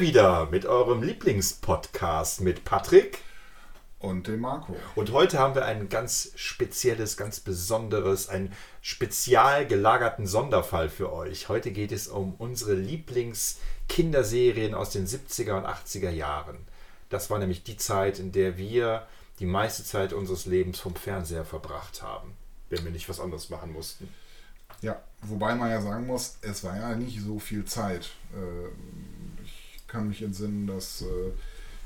[0.00, 3.18] Wieder mit eurem Lieblingspodcast mit Patrick
[3.98, 4.76] und dem Marco.
[4.94, 11.48] Und heute haben wir ein ganz spezielles, ganz besonderes, einen spezial gelagerten Sonderfall für euch.
[11.48, 16.58] Heute geht es um unsere Lieblingskinderserien aus den 70er und 80er Jahren.
[17.08, 19.04] Das war nämlich die Zeit, in der wir
[19.40, 22.36] die meiste Zeit unseres Lebens vom Fernseher verbracht haben,
[22.70, 24.08] wenn wir nicht was anderes machen mussten.
[24.80, 28.10] Ja, wobei man ja sagen muss, es war ja nicht so viel Zeit.
[29.88, 31.32] Äh, ich kann mich entsinnen, dass äh,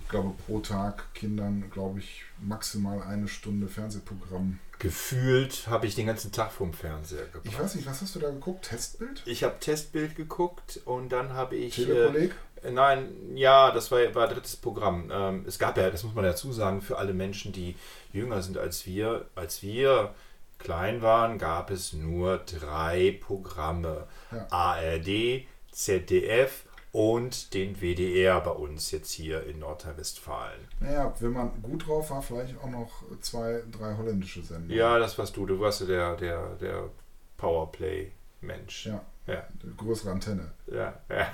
[0.02, 4.58] ich glaube pro Tag Kindern, glaube ich, maximal eine Stunde Fernsehprogramm.
[4.78, 7.44] Gefühlt habe ich den ganzen Tag vom Fernseher gebracht.
[7.44, 8.64] Ich weiß nicht, was hast du da geguckt?
[8.64, 9.22] Testbild?
[9.26, 11.76] Ich habe Testbild geguckt und dann habe ich.
[11.76, 12.34] Telekolleg?
[12.62, 15.08] Äh, nein, ja, das war, war drittes Programm.
[15.12, 17.76] Ähm, es gab ja, das muss man dazu sagen, für alle Menschen, die
[18.12, 20.14] jünger sind als wir, als wir
[20.58, 24.08] klein waren, gab es nur drei Programme.
[24.32, 24.46] Ja.
[24.50, 30.60] ARD, ZDF und den WDR bei uns jetzt hier in Nordrhein-Westfalen.
[30.80, 32.90] Naja, wenn man gut drauf war, vielleicht auch noch
[33.20, 34.74] zwei, drei holländische Sender.
[34.74, 35.46] Ja, das warst du.
[35.46, 36.90] Du warst ja der, der, der
[37.38, 38.86] Powerplay-Mensch.
[38.86, 39.00] Ja.
[39.26, 39.46] ja.
[39.62, 40.52] Die größere Antenne.
[40.66, 41.32] Ja, ja.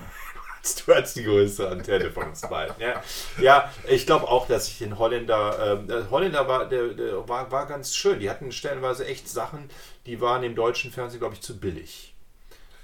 [0.86, 2.74] Du hast die größte Antenne von uns beiden.
[2.80, 3.02] Ja,
[3.40, 7.50] ja ich glaube auch, dass ich den Holländer, äh, der Holländer war, der, der, war,
[7.50, 8.18] war ganz schön.
[8.18, 9.70] Die hatten stellenweise echt Sachen,
[10.04, 12.14] die waren im deutschen Fernsehen, glaube ich, zu billig.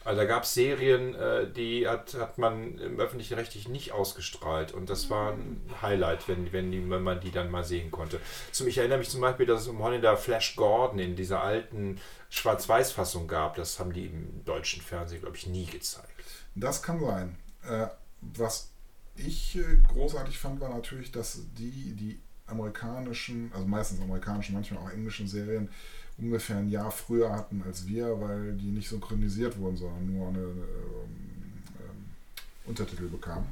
[0.05, 4.73] Also da gab es Serien, äh, die hat, hat man im öffentlichen Rechtlich nicht ausgestrahlt
[4.73, 8.21] und das war ein Highlight, wenn, wenn, die, wenn man die dann mal sehen konnte.
[8.53, 11.99] Zum, ich erinnere mich zum Beispiel, dass es um Holländer Flash Gordon in dieser alten
[12.29, 13.57] Schwarz-Weiß-Fassung gab.
[13.57, 16.11] Das haben die im deutschen Fernsehen, glaube ich, nie gezeigt.
[16.55, 17.37] Das kann sein.
[17.67, 17.87] Äh,
[18.21, 18.71] was
[19.17, 24.91] ich äh, großartig fand, war natürlich, dass die, die amerikanischen, also meistens amerikanischen, manchmal auch
[24.91, 25.70] englischen Serien
[26.19, 30.39] ungefähr ein Jahr früher hatten als wir, weil die nicht synchronisiert wurden, sondern nur eine
[30.39, 31.25] ähm,
[32.67, 33.47] Untertitel bekamen.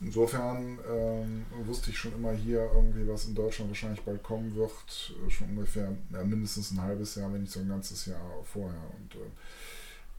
[0.00, 5.14] Insofern ähm, wusste ich schon immer hier irgendwie, was in Deutschland wahrscheinlich bald kommen wird,
[5.26, 8.82] äh, schon ungefähr ja, mindestens ein halbes Jahr, wenn nicht so ein ganzes Jahr vorher.
[8.98, 9.30] Und äh,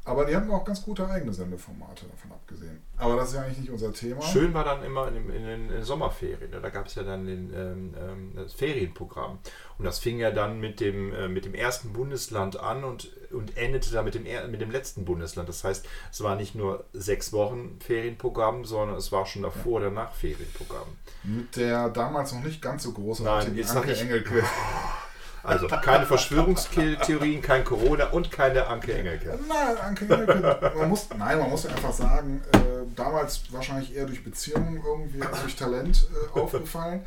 [0.05, 2.79] aber die hatten auch ganz gute eigene Sendeformate davon abgesehen.
[2.95, 4.21] Aber das ist ja eigentlich nicht unser Thema.
[4.21, 6.51] Schön war dann immer in, in, in den Sommerferien.
[6.51, 6.61] Ne?
[6.61, 9.39] Da gab es ja dann den, ähm, ähm, das Ferienprogramm.
[9.79, 13.57] Und das fing ja dann mit dem, äh, mit dem ersten Bundesland an und, und
[13.57, 15.49] endete dann mit dem, mit dem letzten Bundesland.
[15.49, 19.89] Das heißt, es war nicht nur sechs Wochen Ferienprogramm, sondern es war schon davor ja.
[19.89, 20.87] danach Ferienprogramm.
[21.23, 24.43] Mit der damals noch nicht ganz so großen Anke Engelke.
[25.45, 29.38] Also keine Verschwörungstheorien, kein Corona und keine Anke Engelke.
[29.47, 30.72] Nein, Anke Engelke.
[30.75, 32.57] Man muss, nein, man muss einfach sagen, äh,
[32.95, 37.05] damals wahrscheinlich eher durch Beziehungen irgendwie, als durch Talent äh, aufgefallen.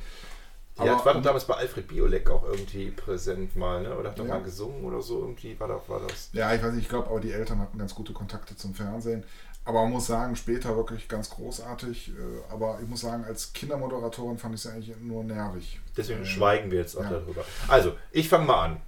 [0.85, 3.97] Ja, aber, war doch damals bei Alfred Biolek auch irgendwie präsent mal, ne?
[3.99, 4.35] Oder hat doch ja.
[4.35, 6.31] mal gesungen oder so irgendwie, war, doch, war das.
[6.33, 9.25] Ja, ich weiß nicht, ich glaube, aber die Eltern hatten ganz gute Kontakte zum Fernsehen.
[9.69, 12.09] Aber man muss sagen, später wirklich ganz großartig.
[12.09, 12.13] Äh,
[12.51, 15.79] aber ich muss sagen, als Kindermoderatorin fand ich sie eigentlich nur nervig.
[15.95, 17.11] Deswegen äh, schweigen wir jetzt auch ja.
[17.11, 17.45] darüber.
[17.69, 18.81] Also, ich fange mal an.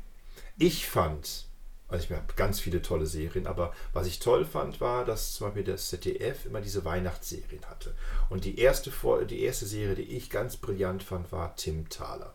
[0.56, 1.48] Ich fand,
[1.88, 5.48] also ich habe ganz viele tolle Serien, aber was ich toll fand, war, dass zum
[5.48, 7.94] Beispiel das ZDF immer diese Weihnachtsserien hatte.
[8.30, 8.90] Und die erste,
[9.28, 12.32] die erste Serie, die ich ganz brillant fand, war Tim Thaler.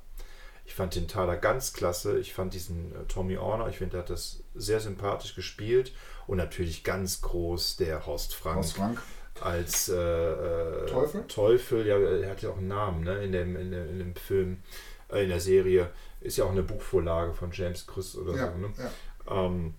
[0.65, 2.19] Ich fand den Thaler ganz klasse.
[2.19, 5.93] Ich fand diesen äh, Tommy Orner, ich finde, er hat das sehr sympathisch gespielt.
[6.27, 8.57] Und natürlich ganz groß der Horst Frank.
[8.57, 9.01] Horst Frank.
[9.41, 11.23] Als äh, äh, Teufel?
[11.27, 14.15] Teufel, ja, er hat ja auch einen Namen ne, in, dem, in, dem, in dem
[14.15, 14.63] Film,
[15.11, 15.89] äh, in der Serie.
[16.21, 18.57] Ist ja auch eine Buchvorlage von James Chris oder ja, so.
[18.57, 18.73] Ne?
[18.77, 19.45] Ja.
[19.45, 19.73] Ähm,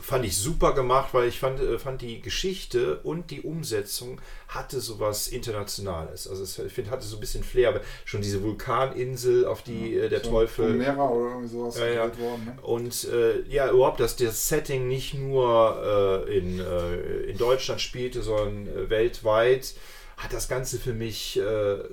[0.00, 4.80] fand ich super gemacht, weil ich fand, äh, fand die Geschichte und die Umsetzung hatte
[4.80, 6.28] sowas Internationales.
[6.28, 10.04] Also ich finde, hatte so ein bisschen Flair, aber schon diese Vulkaninsel, auf die ja,
[10.04, 10.72] äh, der so Teufel.
[10.72, 12.18] Pomera oder irgendwie sowas ja, ja.
[12.18, 12.44] worden.
[12.44, 12.56] Ne?
[12.62, 18.22] Und äh, ja, überhaupt, dass das Setting nicht nur äh, in, äh, in Deutschland spielte,
[18.22, 19.74] sondern äh, weltweit,
[20.16, 21.40] hat das Ganze für mich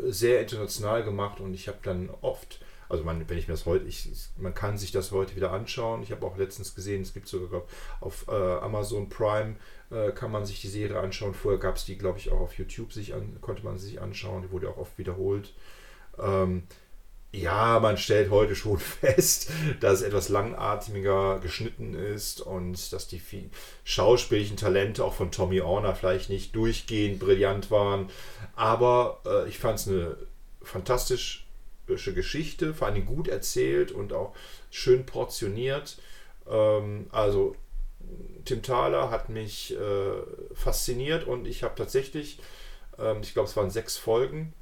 [0.10, 2.60] sehr international gemacht und ich habe dann oft
[2.92, 6.04] also man, wenn ich mir das heute, ich, man kann sich das heute wieder anschauen.
[6.04, 7.64] Ich habe auch letztens gesehen, es gibt sogar
[8.00, 9.56] auf äh, Amazon Prime
[9.92, 11.34] äh, kann man sich die Serie anschauen.
[11.34, 14.02] Vorher gab es die, glaube ich, auch auf YouTube sich an, konnte man sie sich
[14.02, 14.44] anschauen.
[14.44, 15.54] Die wurde auch oft wiederholt.
[16.20, 16.64] Ähm,
[17.34, 23.22] ja, man stellt heute schon fest, dass es etwas langatmiger geschnitten ist und dass die
[23.84, 28.10] schauspielischen Talente auch von Tommy Orner vielleicht nicht durchgehend brillant waren.
[28.56, 30.18] Aber äh, ich fand es eine
[30.62, 31.41] fantastisch
[31.96, 34.36] Geschichte, vor allem gut erzählt und auch
[34.70, 35.98] schön portioniert.
[36.50, 37.56] Ähm, also
[38.46, 42.40] Tim Thaler hat mich äh, fasziniert und ich habe tatsächlich,
[42.98, 44.54] ähm, ich glaube es waren sechs Folgen,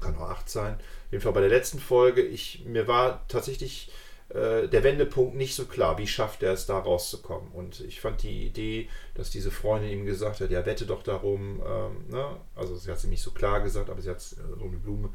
[0.00, 3.90] kann auch acht sein, auf jeden Fall bei der letzten Folge, ich, mir war tatsächlich
[4.28, 5.98] äh, der Wendepunkt nicht so klar.
[5.98, 7.52] Wie schafft er es, da rauszukommen?
[7.52, 11.62] Und ich fand die Idee, dass diese Freundin ihm gesagt hat, ja, wette doch darum,
[11.64, 12.36] ähm, ne?
[12.56, 14.78] also sie hat es ihm nicht so klar gesagt, aber sie hat äh, um eine
[14.78, 15.10] Blume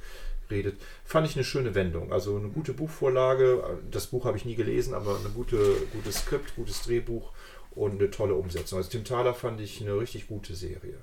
[0.51, 2.11] geredet, fand ich eine schöne Wendung.
[2.11, 5.57] Also eine gute Buchvorlage, das Buch habe ich nie gelesen, aber ein gute,
[5.93, 7.31] gutes Skript, gutes Drehbuch
[7.71, 8.77] und eine tolle Umsetzung.
[8.77, 10.97] Also Tim Thaler fand ich eine richtig gute Serie.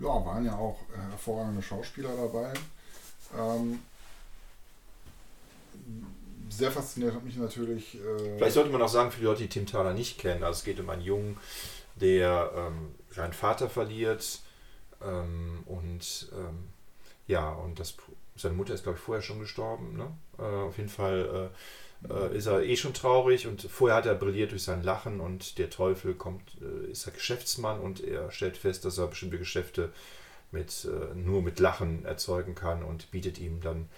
[0.00, 2.52] Ja, waren ja auch äh, hervorragende Schauspieler dabei.
[3.38, 3.78] Ähm,
[6.48, 7.94] sehr fasziniert hat mich natürlich.
[7.94, 10.58] Äh Vielleicht sollte man auch sagen, für die Leute, die Tim Thaler nicht kennen, also
[10.58, 11.36] es geht um einen Jungen,
[11.96, 14.40] der ähm, seinen Vater verliert
[15.02, 16.68] ähm, und ähm,
[17.26, 17.94] ja, und das,
[18.36, 19.96] seine Mutter ist, glaube ich, vorher schon gestorben.
[19.96, 20.12] Ne?
[20.38, 21.50] Äh, auf jeden Fall
[22.08, 25.20] äh, äh, ist er eh schon traurig und vorher hat er brilliert durch sein Lachen
[25.20, 29.38] und der Teufel kommt, äh, ist er Geschäftsmann und er stellt fest, dass er bestimmte
[29.38, 29.92] Geschäfte
[30.50, 33.88] mit, äh, nur mit Lachen erzeugen kann und bietet ihm dann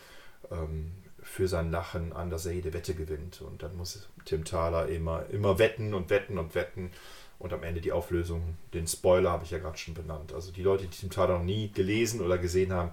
[0.50, 0.92] ähm,
[1.22, 3.40] für sein Lachen an, dass er jede Wette gewinnt.
[3.40, 6.92] Und dann muss Tim Thaler immer, immer wetten und wetten und wetten.
[7.38, 10.32] Und am Ende die Auflösung, den Spoiler habe ich ja gerade schon benannt.
[10.32, 12.90] Also die Leute, die Tim Thaler noch nie gelesen oder gesehen haben,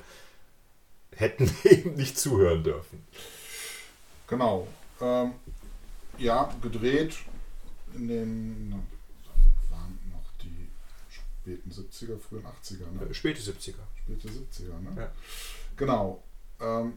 [1.16, 3.06] hätten eben nicht zuhören dürfen.
[4.28, 4.68] Genau.
[5.02, 5.34] Ähm,
[6.18, 7.18] ja, gedreht
[7.96, 8.72] in den
[9.70, 10.68] waren noch die
[11.10, 12.92] späten 70er, frühen 80er.
[12.92, 13.10] Ne?
[13.10, 13.76] Äh, späte 70er.
[14.04, 15.02] Späte 70er, ne?
[15.02, 15.12] Ja.
[15.76, 16.24] Genau.
[16.60, 16.94] Ähm,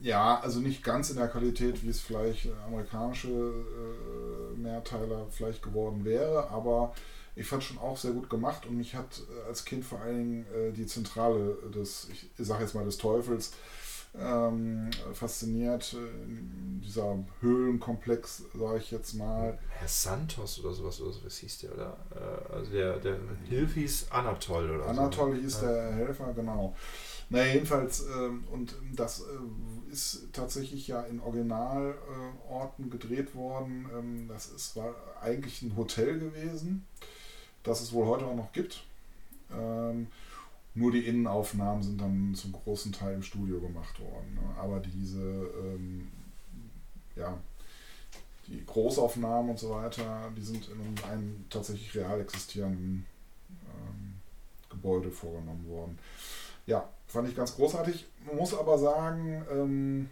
[0.00, 6.04] ja, also nicht ganz in der Qualität, wie es vielleicht amerikanische äh, Mehrteiler vielleicht geworden
[6.04, 6.94] wäre, aber
[7.34, 10.16] ich fand schon auch sehr gut gemacht und mich hat äh, als Kind vor allen
[10.16, 13.52] Dingen äh, die Zentrale des, ich sage jetzt mal des Teufels,
[14.18, 15.94] ähm, fasziniert.
[15.94, 19.58] Äh, dieser Höhlenkomplex, sage ich jetzt mal.
[19.70, 21.96] Herr Santos oder sowas, oder sowas hieß der, oder?
[22.14, 23.18] Äh, also der, der
[23.48, 25.40] Hilf hieß Anatol oder Anatol so.
[25.40, 25.72] hieß ja.
[25.72, 26.76] der Helfer, genau.
[27.30, 33.88] Naja, jedenfalls, ähm, und das äh, ist tatsächlich ja in Originalorten gedreht worden.
[33.96, 36.86] Ähm, das ist, war eigentlich ein Hotel gewesen,
[37.62, 38.84] das es wohl heute auch noch gibt.
[39.52, 40.08] Ähm,
[40.74, 44.34] nur die Innenaufnahmen sind dann zum großen Teil im Studio gemacht worden.
[44.34, 44.58] Ne?
[44.58, 45.50] Aber diese,
[47.14, 47.36] ja,
[48.48, 53.04] die Großaufnahmen und so weiter, die sind in einem tatsächlich real existierenden
[54.70, 55.98] Gebäude vorgenommen worden.
[56.64, 58.06] Ja, Fand ich ganz großartig.
[58.24, 60.08] Man muss aber sagen, ähm,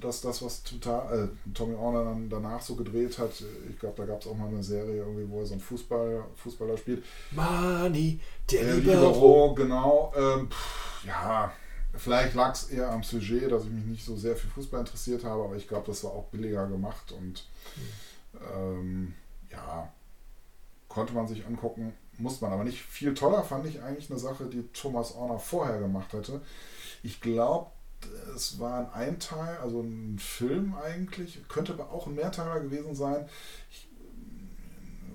[0.00, 3.30] dass das, was total, äh, Tommy Orner dann danach so gedreht hat,
[3.68, 6.24] ich glaube, da gab es auch mal eine Serie, irgendwie, wo er so einen Fußball,
[6.36, 7.04] Fußballer spielt.
[7.32, 9.08] Mani, der, der Libero.
[9.08, 10.12] Libero genau.
[10.16, 11.52] Ähm, pff, ja,
[11.94, 15.24] vielleicht lag es eher am Sujet, dass ich mich nicht so sehr für Fußball interessiert
[15.24, 17.46] habe, aber ich glaube, das war auch billiger gemacht und
[18.54, 19.14] ähm,
[19.50, 19.92] ja,
[20.88, 22.80] konnte man sich angucken muss man aber nicht.
[22.82, 26.40] Viel toller fand ich eigentlich eine Sache, die Thomas Orner vorher gemacht hatte.
[27.02, 27.70] Ich glaube,
[28.36, 33.28] es war ein Einteil, also ein Film eigentlich, könnte aber auch ein Mehrteiler gewesen sein.
[33.70, 33.88] Ich,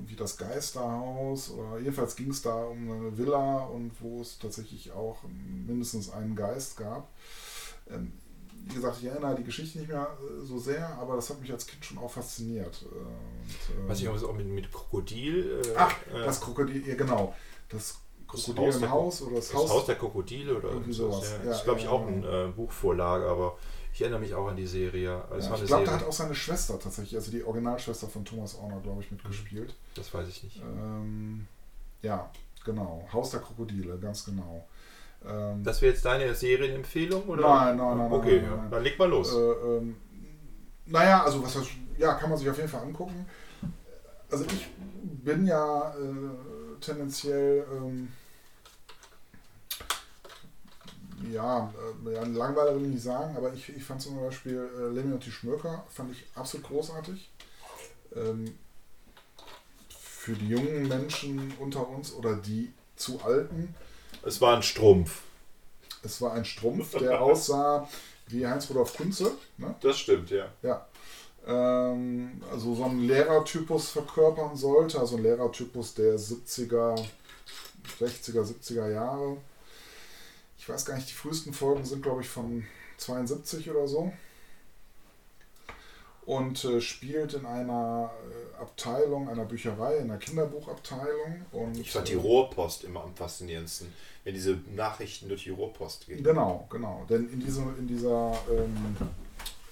[0.08, 4.92] wie das Geisterhaus oder jedenfalls ging es da um eine Villa und wo es tatsächlich
[4.92, 5.20] auch
[5.68, 7.08] mindestens einen Geist gab.
[7.90, 8.12] Ähm,
[8.66, 11.52] wie gesagt, ich erinnere die Geschichte nicht mehr äh, so sehr, aber das hat mich
[11.52, 12.84] als Kind schon auch fasziniert.
[12.84, 15.62] Äh, und, Was ich auch mit, mit Krokodil.
[15.64, 17.36] Äh, Ach, äh, das Krokodil, ja genau.
[17.70, 18.00] Das
[18.32, 21.32] Krokodil das Haus im Haus oder das, das Haus, Haus der Krokodile oder irgendwie sowas.
[21.32, 23.58] Ja, das ist, glaube ich, auch eine äh, Buchvorlage, aber
[23.94, 25.22] ich erinnere mich auch an die Serie.
[25.30, 28.56] Also ja, ich glaube, da hat auch seine Schwester tatsächlich, also die Originalschwester von Thomas
[28.56, 29.76] Orner, glaube ich, mitgespielt.
[29.96, 30.62] Das weiß ich nicht.
[30.62, 31.48] Ähm,
[32.02, 32.30] ja,
[32.64, 33.08] genau.
[33.12, 34.66] Haus der Krokodile, ganz genau.
[35.28, 37.24] Ähm, das wäre jetzt deine Serienempfehlung?
[37.24, 37.42] Oder?
[37.42, 38.12] Nein, nein, nein.
[38.12, 38.72] Okay, nein, nein, nein.
[38.72, 39.36] dann leg mal los.
[39.36, 39.98] Äh, ähm,
[40.86, 43.26] naja, also was heißt, ja, kann man sich auf jeden Fall angucken.
[44.32, 44.70] Also ich
[45.24, 48.08] bin ja äh, tendenziell ähm,
[51.32, 51.74] ja,
[52.06, 55.14] äh, ja, langweilig will ich nicht sagen, aber ich, ich fand zum Beispiel äh, Lemmy
[55.14, 57.30] und die Schmöker fand ich absolut großartig.
[58.16, 58.58] Ähm,
[59.90, 63.74] für die jungen Menschen unter uns oder die zu alten
[64.24, 65.24] es war ein Strumpf.
[66.04, 67.88] Es war ein Strumpf, der aussah
[68.28, 69.32] wie Heinz-Rudolf Kunze.
[69.58, 69.76] Ne?
[69.82, 70.48] Das stimmt, ja.
[70.62, 70.88] Ja.
[71.46, 77.04] Ähm, also so einen Lehrertypus verkörpern sollte, also ein Lehrertypus der 70er,
[78.00, 79.38] 60er, 70er Jahre.
[80.72, 82.64] Ich weiß gar nicht, die frühesten Folgen sind, glaube ich, von
[82.98, 84.14] 72 oder so
[86.26, 88.10] und äh, spielt in einer
[88.56, 91.46] äh, Abteilung, einer Bücherei, in einer Kinderbuchabteilung.
[91.52, 93.92] Und, ich fand die äh, Rohrpost immer am faszinierendsten,
[94.24, 96.24] wenn diese Nachrichten durch die Rohrpost gehen.
[96.24, 97.06] Genau, genau.
[97.10, 98.96] Denn in, diese, in dieser ähm,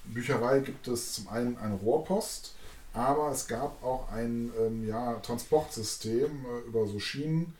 [0.03, 2.55] Bücherei gibt es zum einen eine Rohrpost,
[2.91, 7.55] aber es gab auch ein ähm, ja, Transportsystem äh, über so Schienen.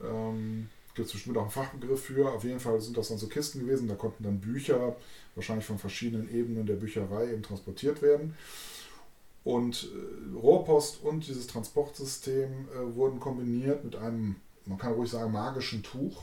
[0.00, 2.30] Ähm, Gibt es bestimmt auch einen Fachbegriff für.
[2.30, 3.88] Auf jeden Fall sind das dann so Kisten gewesen.
[3.88, 4.94] Da konnten dann Bücher,
[5.34, 8.36] wahrscheinlich von verschiedenen Ebenen der Bücherei, eben transportiert werden.
[9.42, 15.32] Und äh, Rohrpost und dieses Transportsystem äh, wurden kombiniert mit einem, man kann ruhig sagen,
[15.32, 16.22] magischen Tuch.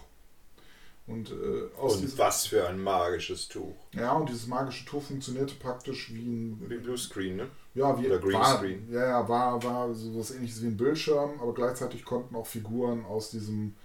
[1.06, 3.76] Und, äh, aus und was für ein magisches Tuch.
[3.94, 6.70] Ja, und dieses magische Tuch funktionierte praktisch wie ein.
[6.70, 7.48] Wie Bluescreen, ne?
[7.74, 8.88] Ja, wie Oder Greenscreen.
[8.92, 13.06] Ja, ja, war, war so was ähnliches wie ein Bildschirm, aber gleichzeitig konnten auch Figuren
[13.06, 13.76] aus diesem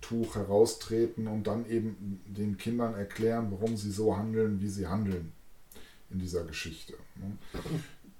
[0.00, 5.32] Tuch heraustreten und dann eben den Kindern erklären, warum sie so handeln, wie sie handeln
[6.10, 6.94] in dieser Geschichte.
[7.16, 7.36] Ne?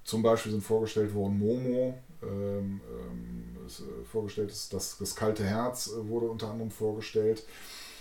[0.04, 5.44] Zum Beispiel sind vorgestellt worden Momo, ähm, ähm, ist, äh, vorgestellt ist das, das kalte
[5.44, 7.42] Herz äh, wurde unter anderem vorgestellt.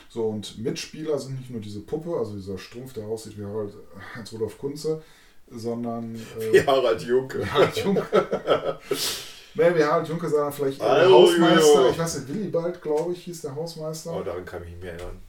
[0.09, 3.73] So, und Mitspieler sind nicht nur diese Puppe, also dieser Strumpf, der aussieht wie Harald
[4.15, 5.03] Heinz-Rudolf Kunze,
[5.49, 6.15] sondern.
[6.15, 7.51] Äh, wie Harald Junke.
[7.51, 8.79] Harald Junke.
[9.53, 11.89] Wie Harald Junke, sondern vielleicht der Hausmeister.
[11.89, 14.15] Ich weiß nicht, Willibald, glaube ich, hieß der Hausmeister.
[14.15, 15.21] Oh, daran kann ich mich nicht mehr erinnern.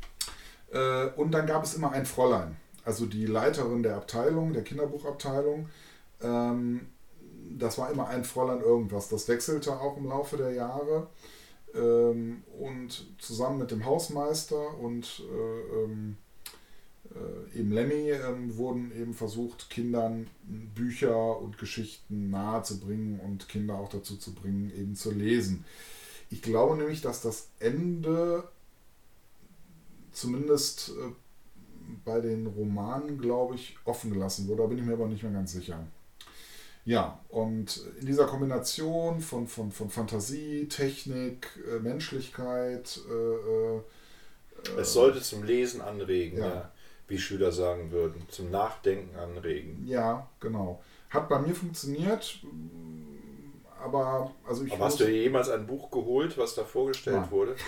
[0.72, 5.68] Äh, und dann gab es immer ein Fräulein, also die Leiterin der Abteilung, der Kinderbuchabteilung.
[6.22, 6.88] Ähm,
[7.58, 9.08] das war immer ein Fräulein irgendwas.
[9.08, 11.08] Das wechselte auch im Laufe der Jahre.
[11.74, 16.29] Ähm, und zusammen mit dem Hausmeister und äh, ähm, äh,
[17.54, 24.16] eben Lemmy ähm, wurden eben versucht, Kindern Bücher und Geschichten nahezubringen und Kinder auch dazu
[24.16, 25.64] zu bringen, eben zu lesen.
[26.30, 28.44] Ich glaube nämlich, dass das Ende
[30.12, 31.12] zumindest äh,
[32.04, 34.62] bei den Romanen, glaube ich, offen gelassen wurde.
[34.62, 35.84] Da bin ich mir aber nicht mehr ganz sicher.
[36.84, 43.00] Ja, und in dieser Kombination von, von, von Fantasie, Technik, äh, Menschlichkeit.
[43.08, 43.78] Äh,
[44.74, 46.46] äh, es sollte zum Lesen anregen, ja.
[46.46, 46.72] ja.
[47.10, 49.84] Wie Schüler sagen würden, zum Nachdenken anregen.
[49.86, 50.80] Ja, genau.
[51.10, 52.38] Hat bei mir funktioniert,
[53.82, 54.72] aber also ich.
[54.72, 57.30] Aber hast du dir jemals ein Buch geholt, was da vorgestellt ja.
[57.30, 57.56] wurde?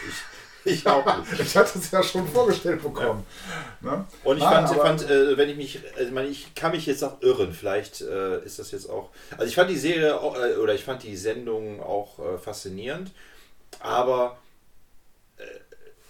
[0.65, 1.41] Ich, ich auch nicht.
[1.41, 3.27] ich hatte es ja schon vorgestellt bekommen.
[3.83, 3.97] Ja.
[3.97, 4.05] Ne?
[4.23, 6.87] Und ich Nein, fand, fand äh, wenn ich mich, also ich, meine, ich kann mich
[6.87, 9.11] jetzt auch irren, vielleicht äh, ist das jetzt auch.
[9.33, 13.11] Also ich fand die Serie auch, äh, oder ich fand die Sendung auch äh, faszinierend,
[13.81, 14.39] aber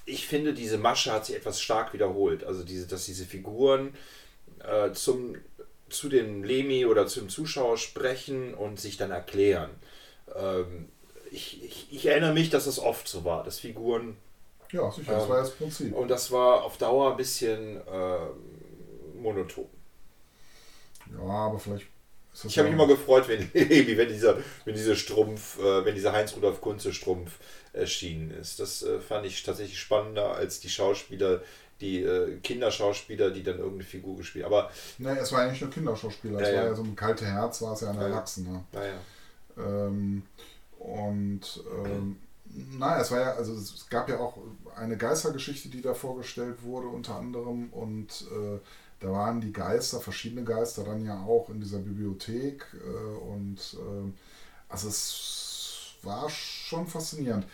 [0.04, 2.44] ich finde, diese Masche hat sich etwas stark wiederholt.
[2.44, 3.94] Also diese, dass diese Figuren
[4.60, 5.36] äh, zum,
[5.88, 9.70] zu dem Lemi oder zum Zuschauer sprechen und sich dann erklären.
[10.34, 10.88] Ähm,
[11.30, 14.16] ich, ich, ich, erinnere mich, dass es oft so war, dass Figuren
[14.70, 15.94] ja, sicher, das ähm, war das Prinzip.
[15.94, 19.66] Und das war auf Dauer ein bisschen äh, monoton.
[21.12, 21.86] Ja, aber vielleicht
[22.44, 26.60] ich habe mich immer gefreut, wenn, wenn, dieser, wenn dieser Strumpf, äh, wenn dieser Heinz-Rudolf
[26.60, 27.38] Kunze-Strumpf
[27.72, 28.60] erschienen ist.
[28.60, 31.42] Das äh, fand ich tatsächlich spannender als die Schauspieler,
[31.80, 34.54] die äh, Kinderschauspieler, die dann irgendeine Figur gespielt haben.
[34.54, 34.70] Aber.
[34.98, 36.74] Nein, es war ja nicht nur Kinderschauspieler, ja, es war ja.
[36.74, 38.64] so ein kalte Herz, war es ja ein Erwachsener.
[38.72, 39.86] Ja, ja.
[39.86, 40.22] Ähm,
[40.78, 42.16] und ähm,
[42.78, 44.36] naja, es war ja, also es gab ja auch
[44.76, 47.70] eine Geistergeschichte, die da vorgestellt wurde, unter anderem.
[47.70, 48.58] Und äh,
[49.02, 52.64] da waren die Geister, verschiedene Geister, dann ja auch in dieser Bibliothek.
[52.74, 54.12] Äh, und äh,
[54.68, 57.46] also es war schon faszinierend.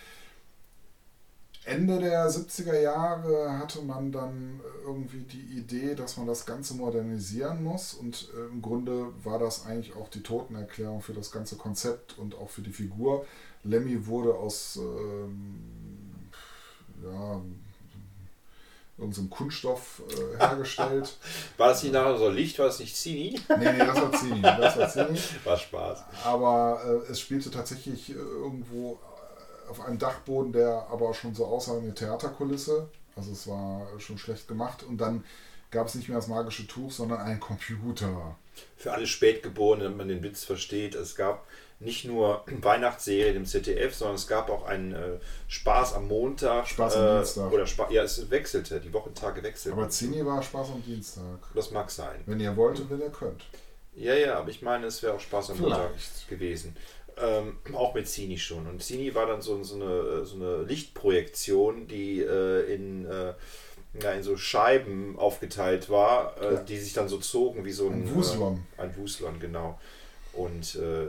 [1.64, 7.62] Ende der 70er Jahre hatte man dann irgendwie die Idee, dass man das Ganze modernisieren
[7.62, 7.94] muss.
[7.94, 12.34] Und äh, im Grunde war das eigentlich auch die Totenerklärung für das ganze Konzept und
[12.34, 13.26] auch für die Figur
[13.64, 15.60] Lemmy wurde aus ähm,
[17.02, 17.40] ja,
[18.98, 21.16] irgendeinem Kunststoff äh, hergestellt.
[21.56, 22.58] War das nicht nachher so Licht?
[22.58, 23.40] War das nicht Zini?
[23.48, 24.42] Nee, nee, das war Zini.
[24.42, 25.18] Das war, Zini.
[25.44, 26.04] war Spaß.
[26.24, 28.98] Aber äh, es spielte tatsächlich äh, irgendwo
[29.66, 32.88] äh, auf einem Dachboden, der aber schon so aussah wie eine Theaterkulisse.
[33.16, 34.82] Also es war schon schlecht gemacht.
[34.82, 35.24] Und dann
[35.70, 38.36] gab es nicht mehr das magische Tuch, sondern einen Computer.
[38.76, 41.46] Für alle Spätgeborenen, wenn man den Witz versteht, es gab
[41.80, 46.66] nicht nur Weihnachtsserien im ZDF, sondern es gab auch einen äh, Spaß am Montag.
[46.66, 47.52] Spaß am äh, Dienstag.
[47.52, 49.78] Oder Spa ja, es wechselte, die Wochentage wechselten.
[49.78, 51.38] Aber Zini war Spaß am Dienstag.
[51.54, 52.20] Das mag sein.
[52.26, 53.44] Wenn ihr wollt und wenn ihr könnt.
[53.94, 55.78] Ja, ja, aber ich meine, es wäre auch Spaß am Vielleicht.
[55.78, 56.76] Montag gewesen.
[57.16, 58.66] Ähm, auch mit Zini schon.
[58.66, 63.34] Und Zini war dann so, so, eine, so eine Lichtprojektion, die äh, in, äh,
[64.00, 66.60] ja, in so Scheiben aufgeteilt war, äh, ja.
[66.60, 68.64] die sich dann so zogen wie so ein, ein Wuslon.
[68.76, 69.80] Äh, ein Wuslon, genau.
[70.32, 71.08] Und äh,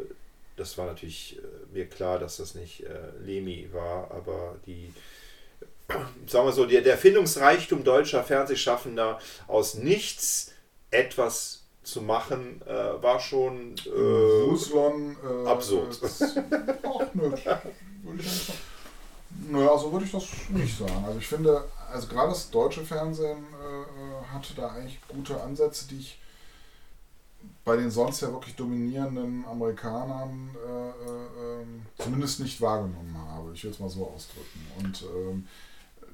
[0.59, 4.93] das war natürlich äh, mir klar, dass das nicht äh, Lemi war, aber die,
[6.27, 10.51] sagen wir so, der, der Erfindungsreichtum deutscher Fernsehschaffender aus nichts
[10.91, 15.99] etwas zu machen, äh, war schon äh, Russland, äh, absurd.
[17.13, 17.31] Nö,
[19.47, 21.03] naja, so würde ich das nicht sagen.
[21.05, 25.99] Also ich finde, also gerade das deutsche Fernsehen äh, hatte da eigentlich gute Ansätze, die
[25.99, 26.19] ich
[27.69, 33.51] bei den sonst ja wirklich dominierenden Amerikanern äh, äh, ähm, zumindest nicht wahrgenommen habe.
[33.53, 34.65] ich will es mal so ausdrücken.
[34.79, 35.47] Und ähm,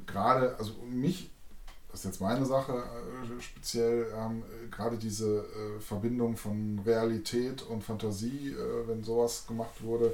[0.06, 1.30] gerade, also mich,
[1.92, 7.84] das ist jetzt meine Sache äh, speziell, ähm, gerade diese äh, Verbindung von Realität und
[7.84, 10.14] Fantasie, äh, wenn sowas gemacht wurde,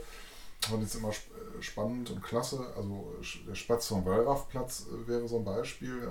[0.61, 2.63] fand ich immer sp äh, spannend und klasse.
[2.77, 3.15] Also
[3.47, 6.07] der Spatz vom Wallraffplatz wäre so ein Beispiel.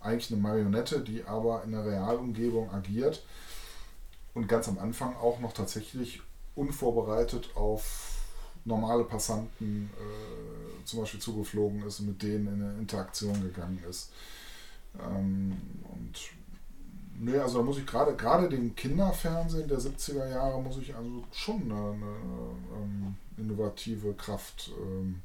[0.00, 3.22] eigentlich eine Marionette, die aber in der Realumgebung agiert
[4.34, 6.20] und ganz am Anfang auch noch tatsächlich
[6.54, 8.18] unvorbereitet auf
[8.64, 14.10] normale Passanten äh, zum Beispiel zugeflogen ist und mit denen in eine Interaktion gegangen ist.
[15.00, 15.60] Ähm,
[15.92, 16.12] und
[17.18, 21.24] nee, also da muss ich gerade gerade dem Kinderfernsehen der 70er Jahre muss ich also
[21.32, 22.16] schon eine, eine,
[22.76, 25.22] ähm, innovative Kraft ähm,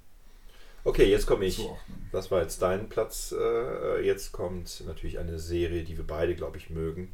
[0.84, 1.58] Okay, jetzt komme ich.
[1.58, 2.10] Zuordnen.
[2.14, 3.36] Das war jetzt dein Platz.
[3.38, 7.14] Äh, jetzt kommt natürlich eine Serie, die wir beide, glaube ich, mögen.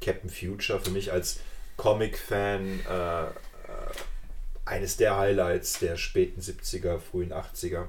[0.00, 0.80] Captain Future.
[0.80, 1.40] Für mich als
[1.76, 3.30] Comic-Fan äh, äh,
[4.64, 7.86] eines der Highlights der späten 70er, frühen 80er.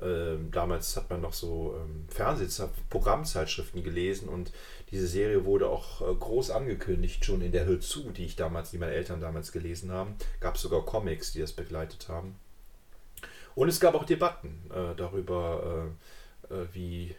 [0.00, 4.52] Ähm, damals hat man noch so ähm, Fernsehprogrammzeitschriften gelesen und
[4.90, 8.72] diese Serie wurde auch äh, groß angekündigt, schon in der Hör zu, die ich damals,
[8.72, 10.16] die meine Eltern damals gelesen haben.
[10.40, 12.34] Gab sogar Comics, die das begleitet haben.
[13.54, 15.88] Und es gab auch Debatten äh, darüber,
[16.50, 17.14] äh, äh, wie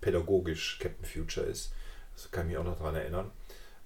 [0.00, 1.72] pädagogisch Captain Future ist.
[2.14, 3.30] Das kann ich mich auch noch daran erinnern.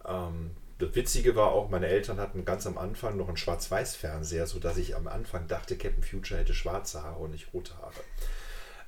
[0.06, 4.78] Ähm, das Witzige war auch, meine Eltern hatten ganz am Anfang noch einen Schwarz-Weiß-Fernseher, sodass
[4.78, 7.92] ich am Anfang dachte, Captain Future hätte schwarze Haare und nicht rote Haare.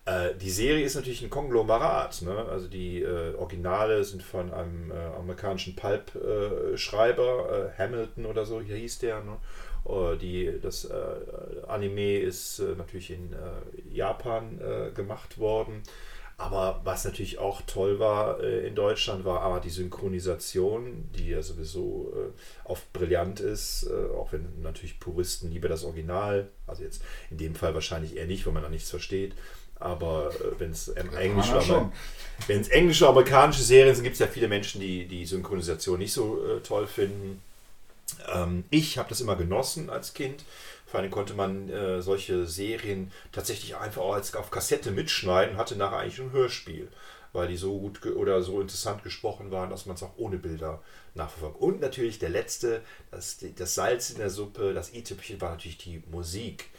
[0.06, 2.23] Äh, die Serie ist natürlich ein Konglomerat.
[2.23, 2.47] Ne?
[2.50, 8.76] Also die äh, Originale sind von einem äh, amerikanischen Pulp-Schreiber, äh, Hamilton oder so, hier
[8.76, 9.23] hieß der.
[9.23, 9.37] Ne?
[9.87, 10.94] Äh, die, das äh,
[11.68, 13.35] Anime ist natürlich in
[13.90, 14.59] Japan
[14.94, 15.83] gemacht worden.
[16.37, 21.43] Aber was natürlich auch toll war äh, in Deutschland, war aber die Synchronisation, die ja
[21.43, 27.03] sowieso äh, oft brillant ist, äh, auch wenn natürlich Puristen lieber das Original, also jetzt
[27.31, 29.35] in dem Fall wahrscheinlich eher nicht, weil man da nichts versteht.
[29.79, 31.90] Aber wenn es ähm, englische,
[32.49, 36.44] es englische, amerikanische Serien sind, gibt es ja viele Menschen, die die Synchronisation nicht so
[36.44, 37.42] äh, toll finden.
[38.33, 40.44] Ähm, ich habe das immer genossen als Kind
[40.87, 45.77] vor allem konnte man äh, solche Serien tatsächlich einfach auch als, auf Kassette mitschneiden, hatte
[45.77, 46.88] nachher eigentlich ein Hörspiel,
[47.33, 50.83] weil die so gut oder so interessant gesprochen waren, dass man es auch ohne Bilder
[51.14, 51.61] nachverfolgt.
[51.61, 56.03] Und natürlich der letzte, das, das Salz in der Suppe, das i-Tüpfchen war natürlich die
[56.11, 56.70] Musik.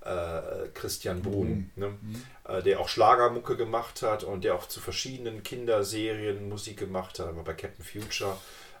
[0.00, 1.70] Äh, Christian Brun, mhm.
[1.74, 1.88] ne?
[1.88, 2.22] Mhm.
[2.44, 7.26] Äh, der auch Schlagermucke gemacht hat und der auch zu verschiedenen Kinderserien Musik gemacht hat,
[7.26, 8.38] aber bei Captain Future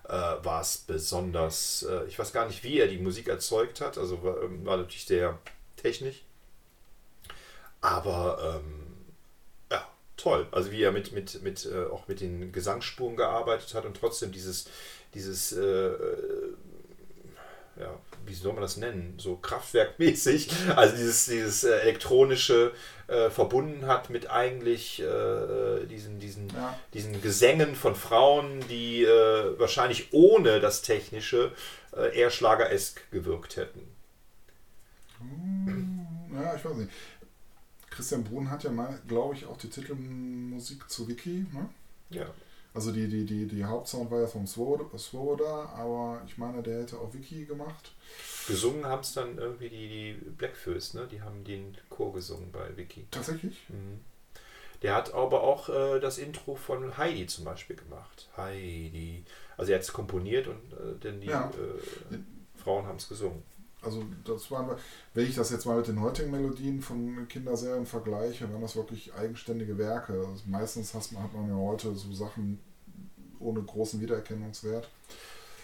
[0.08, 3.98] äh, war es besonders, äh, ich weiß gar nicht, wie er die Musik erzeugt hat,
[3.98, 5.38] also war, ähm, war natürlich sehr
[5.76, 6.24] technisch,
[7.80, 8.86] aber ähm,
[9.70, 13.84] ja, toll, also wie er mit, mit, mit äh, auch mit den Gesangsspuren gearbeitet hat
[13.84, 14.68] und trotzdem dieses,
[15.14, 16.54] dieses äh, äh,
[17.78, 17.94] ja,
[18.28, 22.72] wie soll man das nennen, so kraftwerkmäßig, also dieses, dieses äh, elektronische
[23.08, 26.78] äh, verbunden hat mit eigentlich äh, diesen, diesen, ja.
[26.94, 31.52] diesen Gesängen von Frauen, die äh, wahrscheinlich ohne das Technische
[31.96, 33.80] äh, eher schlageresk gewirkt hätten.
[35.18, 36.92] Hm, ja, ich weiß nicht.
[37.90, 41.46] Christian Brun hat ja mal, glaube ich, auch die Titelmusik zu Wiki.
[41.52, 41.68] Ne?
[42.10, 42.26] Ja.
[42.78, 46.96] Also die, die, die, die Hauptsound war ja vom Swoboda, aber ich meine, der hätte
[46.96, 47.92] auch Wiki gemacht.
[48.46, 51.08] Gesungen haben es dann irgendwie die, die Blackfoes, ne?
[51.10, 53.08] Die haben den Chor gesungen bei Wiki.
[53.10, 53.68] Tatsächlich?
[53.68, 53.98] Mhm.
[54.82, 58.28] Der hat aber auch äh, das Intro von Heidi zum Beispiel gemacht.
[58.36, 59.24] Heidi.
[59.56, 61.50] Also er hat es komponiert und äh, denn die ja.
[61.50, 62.18] äh,
[62.62, 63.42] Frauen haben es gesungen.
[63.82, 64.70] Also das waren,
[65.14, 69.12] wenn ich das jetzt mal mit den heutigen Melodien von Kinderserien vergleiche, waren das wirklich
[69.14, 70.12] eigenständige Werke.
[70.12, 72.60] Also meistens hat man, hat man ja heute so Sachen
[73.40, 74.88] ohne großen Wiedererkennungswert.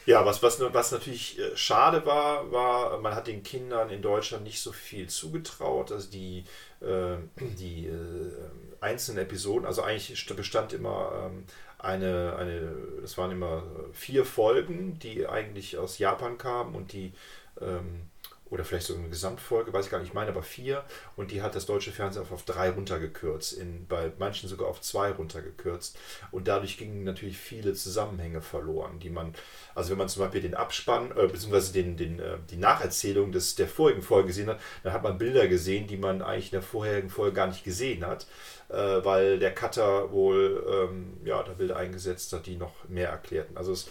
[0.06, 4.44] Ja, was, was, was natürlich äh, schade war, war, man hat den Kindern in Deutschland
[4.44, 5.92] nicht so viel zugetraut.
[5.92, 6.44] Also die,
[6.80, 7.16] äh,
[7.58, 8.32] die äh,
[8.80, 11.44] einzelnen Episoden, also eigentlich bestand immer ähm,
[11.78, 17.12] eine, eine, das waren immer vier Folgen, die eigentlich aus Japan kamen und die
[17.60, 18.10] ähm,
[18.50, 20.84] oder vielleicht so eine Gesamtfolge, weiß ich gar nicht, ich meine aber vier.
[21.16, 25.10] Und die hat das deutsche Fernsehen auf drei runtergekürzt, in, bei manchen sogar auf zwei
[25.10, 25.98] runtergekürzt.
[26.30, 29.34] Und dadurch gingen natürlich viele Zusammenhänge verloren, die man,
[29.74, 33.54] also wenn man zum Beispiel den Abspann, äh, beziehungsweise den, den, äh, die Nacherzählung des,
[33.54, 36.62] der vorigen Folge gesehen hat, dann hat man Bilder gesehen, die man eigentlich in der
[36.62, 38.26] vorherigen Folge gar nicht gesehen hat
[38.68, 43.56] äh, weil der Cutter wohl ähm, ja, da Bilder eingesetzt hat, die noch mehr erklärten.
[43.56, 43.90] Also es,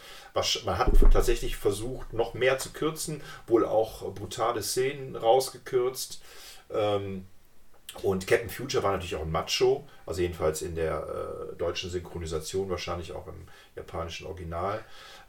[0.66, 6.22] man hat tatsächlich versucht, noch mehr zu kürzen, wohl auch brutale Szenen rausgekürzt.
[6.72, 7.26] Ähm,
[8.02, 10.96] Und Captain Future war natürlich auch ein Macho, also jedenfalls in der
[11.54, 14.84] äh, deutschen Synchronisation, wahrscheinlich auch im japanischen Original.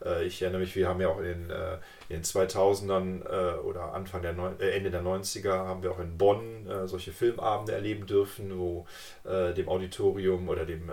[0.04, 1.74] Äh, ich erinnere mich, wir haben ja auch in den, äh,
[2.08, 6.00] in den 2000ern äh, oder Anfang der Neun äh, Ende der 90er haben wir auch
[6.00, 8.86] in Bonn äh, solche Filmabende erleben dürfen, wo
[9.24, 10.90] dem Auditorium oder dem,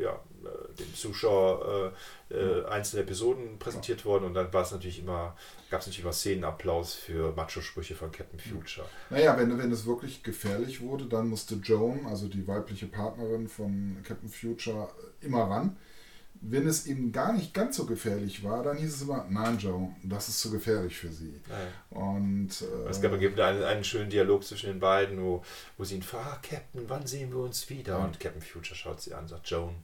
[0.00, 0.20] ja,
[0.78, 1.92] dem Zuschauer
[2.68, 4.24] einzelne Episoden präsentiert wurden.
[4.24, 5.34] Und dann war es natürlich immer
[5.72, 8.86] gab es natürlich immer Szenenapplaus für Macho-Sprüche von Captain Future.
[9.08, 13.96] Naja, wenn, wenn es wirklich gefährlich wurde, dann musste Joan, also die weibliche Partnerin von
[14.04, 14.90] Captain Future,
[15.22, 15.76] immer ran
[16.44, 19.90] wenn es eben gar nicht ganz so gefährlich war, dann hieß es immer, nein, Joe,
[20.02, 21.40] das ist zu gefährlich für sie.
[21.48, 21.98] Ja.
[21.98, 25.44] Und, äh, es gab einen, einen schönen Dialog zwischen den beiden, wo,
[25.78, 28.00] wo sie ihn fragt, ah, Captain, wann sehen wir uns wieder?
[28.00, 29.76] Und Captain Future schaut sie an sagt, Joan,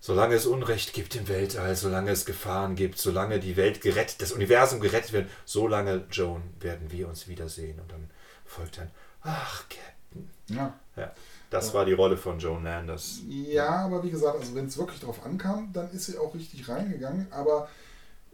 [0.00, 4.32] solange es Unrecht gibt im Weltall, solange es Gefahren gibt, solange die Welt gerettet, das
[4.32, 7.78] Universum gerettet wird, solange, Joan, werden wir uns wiedersehen.
[7.78, 8.10] Und dann
[8.44, 8.90] folgt dann,
[9.22, 10.30] ach, Captain.
[10.48, 10.78] Ja.
[10.96, 11.12] ja.
[11.52, 13.20] Das war die Rolle von Joan Landers.
[13.28, 16.66] Ja, aber wie gesagt, also wenn es wirklich darauf ankam, dann ist sie auch richtig
[16.66, 17.26] reingegangen.
[17.30, 17.68] Aber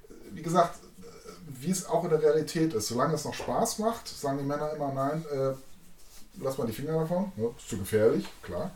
[0.09, 1.07] äh, wie gesagt, äh,
[1.47, 4.73] wie es auch in der Realität ist, solange es noch Spaß macht, sagen die Männer
[4.73, 5.53] immer, nein, äh,
[6.41, 8.71] lass mal die Finger davon, ja, ist zu gefährlich, klar.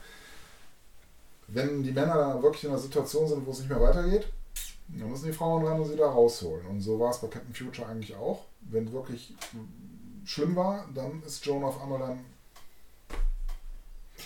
[1.46, 4.26] Wenn die Männer dann wirklich in einer Situation sind, wo es nicht mehr weitergeht,
[4.88, 6.66] dann müssen die Frauen ran und sie da rausholen.
[6.66, 8.44] Und so war es bei Captain Future eigentlich auch.
[8.62, 9.34] Wenn es wirklich
[10.24, 12.31] schlimm war, dann ist Joan auf einmal dann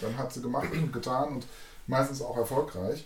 [0.01, 1.47] dann hat sie gemacht und getan und
[1.87, 3.05] meistens auch erfolgreich.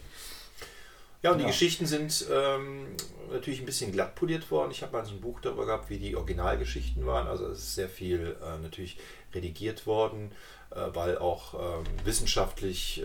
[1.22, 1.46] Ja, und ja.
[1.46, 2.86] die Geschichten sind ähm,
[3.30, 4.70] natürlich ein bisschen glatt poliert worden.
[4.70, 7.26] Ich habe mal so ein Buch darüber gehabt, wie die Originalgeschichten waren.
[7.26, 8.98] Also es ist sehr viel äh, natürlich
[9.34, 10.32] redigiert worden,
[10.70, 13.04] äh, weil auch ähm, wissenschaftlich, äh,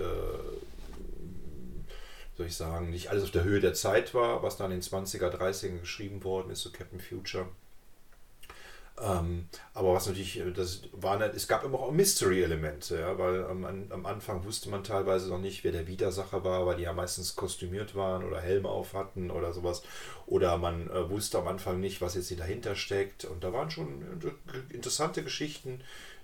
[2.37, 4.83] soll ich sagen, nicht alles auf der Höhe der Zeit war, was dann in den
[4.83, 7.47] 20er, 30er geschrieben worden ist, so Captain Future.
[9.01, 13.43] Ähm, aber was natürlich, äh, das war nicht, es gab immer auch Mystery-Elemente, ja, weil
[13.43, 16.93] am, am Anfang wusste man teilweise noch nicht, wer der Widersacher war, weil die ja
[16.93, 19.83] meistens kostümiert waren oder Helme auf hatten oder sowas.
[20.27, 23.25] Oder man äh, wusste am Anfang nicht, was jetzt hier dahinter steckt.
[23.25, 24.01] Und da waren schon
[24.69, 25.81] interessante Geschichten,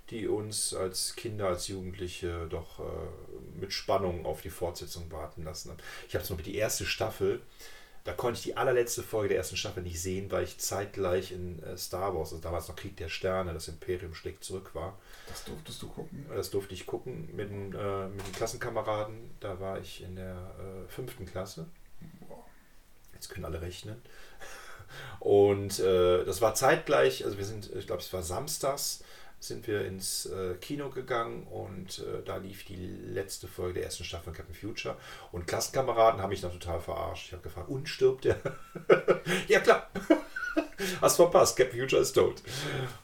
[0.08, 5.72] die uns als Kinder, als Jugendliche doch äh, mit Spannung auf die Fortsetzung warten lassen.
[6.08, 7.42] Ich habe zum Beispiel die erste Staffel
[8.04, 11.62] da konnte ich die allerletzte Folge der ersten Staffel nicht sehen, weil ich zeitgleich in
[11.62, 14.98] äh, Star Wars, also damals noch Krieg der Sterne, das Imperium schlägt zurück war.
[15.28, 16.26] Das durftest du gucken?
[16.34, 19.30] Das durfte ich gucken mit, äh, mit den Klassenkameraden.
[19.38, 21.68] Da war ich in der äh, fünften Klasse.
[23.12, 24.02] Jetzt können alle rechnen.
[25.20, 29.04] Und äh, das war zeitgleich, also wir sind, ich glaube, es war samstags
[29.42, 34.04] sind wir ins äh, Kino gegangen und äh, da lief die letzte Folge der ersten
[34.04, 34.96] Staffel von Captain Future.
[35.32, 37.26] Und Klassenkameraden haben mich dann total verarscht.
[37.26, 38.38] Ich habe gefragt, und stirbt der?
[39.48, 39.90] ja, klar.
[41.00, 42.42] Hast verpasst, Captain Future ist tot.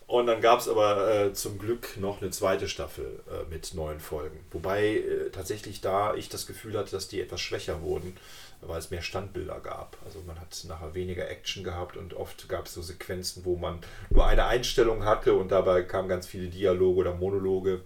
[0.07, 4.01] Und dann gab es aber äh, zum Glück noch eine zweite Staffel äh, mit neuen
[4.01, 4.39] Folgen.
[4.51, 8.17] Wobei äh, tatsächlich da ich das Gefühl hatte, dass die etwas schwächer wurden
[8.61, 9.97] weil es mehr Standbilder gab.
[10.05, 13.79] Also man hat nachher weniger Action gehabt und oft gab es so Sequenzen, wo man
[14.11, 17.83] nur eine Einstellung hatte und dabei kamen ganz viele Dialoge oder Monologe.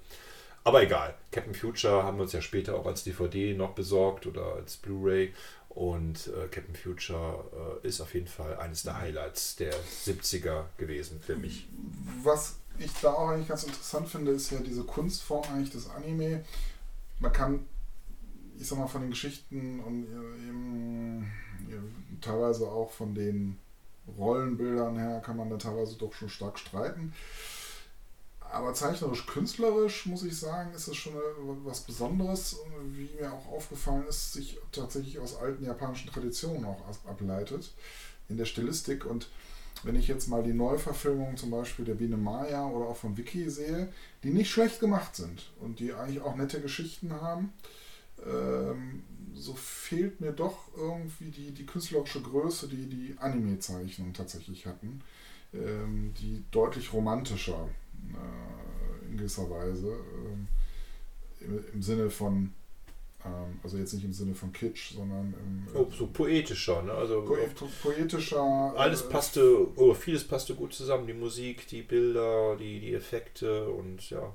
[0.65, 1.15] Aber egal.
[1.33, 5.35] Captain Future haben wir uns ja später auch als DVD noch besorgt oder als Blu-ray.
[5.69, 11.21] Und äh, Captain Future äh, ist auf jeden Fall eines der Highlights der 70er gewesen
[11.21, 11.67] für mich.
[12.23, 16.45] Was ich da auch eigentlich ganz interessant finde, ist ja diese Kunstform eigentlich des Anime.
[17.21, 17.67] Man kann
[18.59, 20.07] ich sag mal, von den Geschichten und
[20.49, 21.31] eben,
[22.21, 23.59] teilweise auch von den
[24.19, 27.12] Rollenbildern her kann man da teilweise doch schon stark streiten.
[28.53, 31.15] Aber zeichnerisch, künstlerisch muss ich sagen, ist es schon
[31.65, 32.59] was Besonderes,
[32.93, 37.73] wie mir auch aufgefallen ist, sich tatsächlich aus alten japanischen Traditionen auch ableitet
[38.29, 39.07] in der Stilistik.
[39.07, 39.29] Und
[39.85, 43.49] wenn ich jetzt mal die Neuverfilmung zum Beispiel der Biene Maya oder auch von Wiki
[43.49, 43.91] sehe,
[44.23, 47.55] die nicht schlecht gemacht sind und die eigentlich auch nette Geschichten haben,
[48.25, 49.03] ähm,
[49.35, 55.01] so fehlt mir doch irgendwie die, die künstlerische Größe, die die Anime-Zeichnungen tatsächlich hatten,
[55.53, 57.68] ähm, die deutlich romantischer
[58.14, 60.48] äh, in gewisser Weise, ähm,
[61.40, 62.53] im, im, Sinne von,
[63.25, 66.92] ähm, also jetzt nicht im Sinne von Kitsch, sondern im, oh, so poetischer, ne?
[66.92, 67.37] Also po
[67.83, 68.75] poetischer.
[68.77, 73.68] Alles äh, passte, oder vieles passte gut zusammen, die Musik, die Bilder, die, die Effekte
[73.68, 74.33] und ja.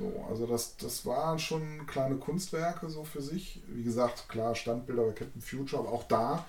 [0.00, 3.60] So, also das, das waren schon kleine Kunstwerke so für sich.
[3.68, 6.46] Wie gesagt, klar, Standbilder bei Captain Future, aber auch da,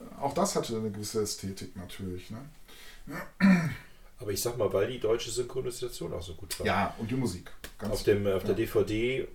[0.00, 2.32] äh, auch das hatte eine gewisse Ästhetik natürlich.
[2.32, 2.38] Ne?
[4.18, 6.66] Aber ich sag mal, weil die deutsche Synchronisation auch so gut war.
[6.66, 7.52] Ja, und die Musik.
[7.78, 9.28] auf dem, auf der DVD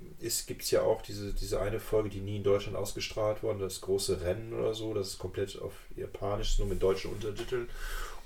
[0.47, 3.79] gibt es ja auch diese, diese eine Folge, die nie in Deutschland ausgestrahlt wurde, das
[3.79, 4.93] große Rennen oder so.
[4.93, 7.69] Das ist komplett auf Japanisch, nur mit deutschen Untertiteln.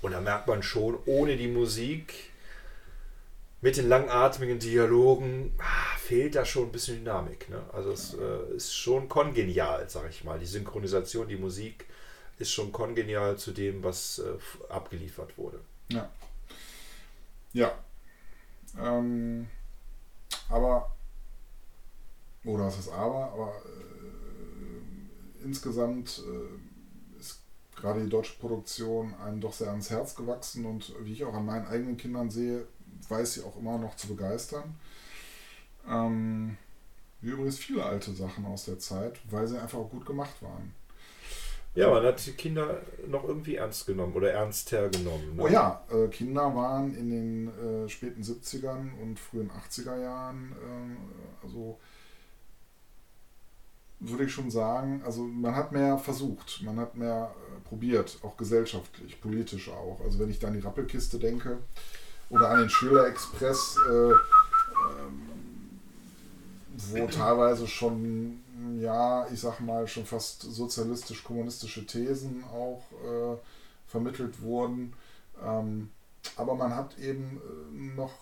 [0.02, 2.30] Und da merkt man schon, ohne die Musik
[3.62, 7.48] mit den langatmigen Dialogen ah, fehlt da schon ein bisschen Dynamik.
[7.50, 7.62] Ne?
[7.72, 10.38] Also es äh, ist schon kongenial, sag ich mal.
[10.38, 11.86] Die Synchronisation, die Musik
[12.38, 15.60] ist schon kongenial zu dem, was äh, abgeliefert wurde.
[15.88, 16.08] Ja.
[17.52, 17.72] Ja.
[18.78, 19.48] Ähm,
[20.48, 20.96] aber,
[22.44, 27.40] oder was ist aber, aber äh, insgesamt äh, ist
[27.76, 31.44] gerade die deutsche Produktion einem doch sehr ans Herz gewachsen und wie ich auch an
[31.44, 32.66] meinen eigenen Kindern sehe,
[33.10, 34.76] weiß sie auch immer noch zu begeistern.
[35.88, 36.56] Ähm,
[37.20, 40.74] wie übrigens viele alte Sachen aus der Zeit, weil sie einfach auch gut gemacht waren.
[41.74, 45.36] Ja, man hat die Kinder noch irgendwie ernst genommen oder ernster genommen.
[45.36, 45.42] Ne?
[45.42, 51.46] Oh ja, äh, Kinder waren in den äh, späten 70ern und frühen 80er Jahren, äh,
[51.46, 51.78] also
[54.00, 58.36] würde ich schon sagen, also man hat mehr versucht, man hat mehr äh, probiert, auch
[58.36, 60.00] gesellschaftlich, politisch auch.
[60.02, 61.58] Also wenn ich da an die Rappelkiste denke,
[62.30, 64.18] oder an den Schüler-Express, äh, ähm,
[66.76, 68.40] wo teilweise schon,
[68.80, 73.36] ja, ich sag mal, schon fast sozialistisch-kommunistische Thesen auch äh,
[73.86, 74.94] vermittelt wurden.
[75.44, 75.90] Ähm,
[76.36, 78.12] aber man hat eben äh, noch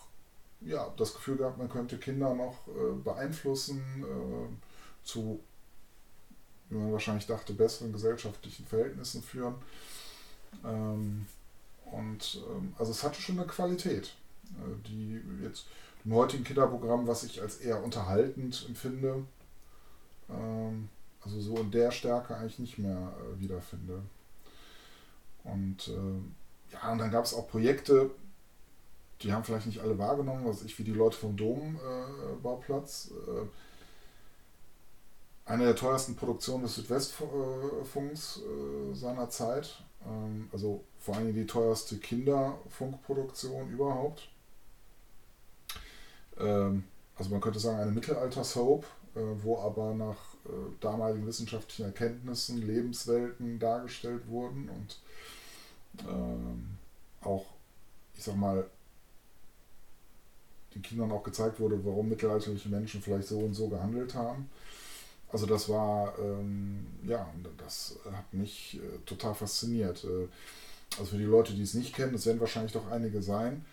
[0.60, 5.40] ja, das Gefühl gehabt, man könnte Kinder noch äh, beeinflussen äh, zu,
[6.70, 9.54] wie man wahrscheinlich dachte, besseren gesellschaftlichen Verhältnissen führen.
[10.64, 11.26] Ähm,
[11.92, 14.14] und ähm, also es hatte schon eine Qualität,
[14.52, 15.66] äh, die jetzt
[16.04, 19.24] im heutigen Kinderprogramm, was ich als eher unterhaltend empfinde,
[20.30, 20.88] ähm,
[21.22, 24.02] also so in der Stärke eigentlich nicht mehr äh, wiederfinde.
[25.44, 28.10] Und äh, ja, und dann gab es auch Projekte,
[29.22, 33.10] die haben vielleicht nicht alle wahrgenommen, was ich wie die Leute vom Dombauplatz.
[33.26, 33.46] Äh,
[35.44, 39.82] eine der teuersten Produktionen des Südwestfunks äh, seiner Zeit.
[40.06, 44.28] Ähm, also vor allem die teuerste Kinderfunkproduktion überhaupt.
[46.38, 46.84] Ähm,
[47.16, 48.84] also man könnte sagen eine Mittelalter-Soap,
[49.14, 55.00] äh, wo aber nach äh, damaligen wissenschaftlichen Erkenntnissen Lebenswelten dargestellt wurden und
[56.08, 56.78] ähm,
[57.22, 57.46] auch,
[58.16, 58.68] ich sag mal,
[60.74, 64.48] den Kindern auch gezeigt wurde, warum mittelalterliche Menschen vielleicht so und so gehandelt haben.
[65.30, 67.26] Also das war, ähm, ja,
[67.58, 70.04] das hat mich äh, total fasziniert.
[70.04, 70.28] Äh,
[70.98, 73.64] also für die Leute, die es nicht kennen, es werden wahrscheinlich doch einige sein.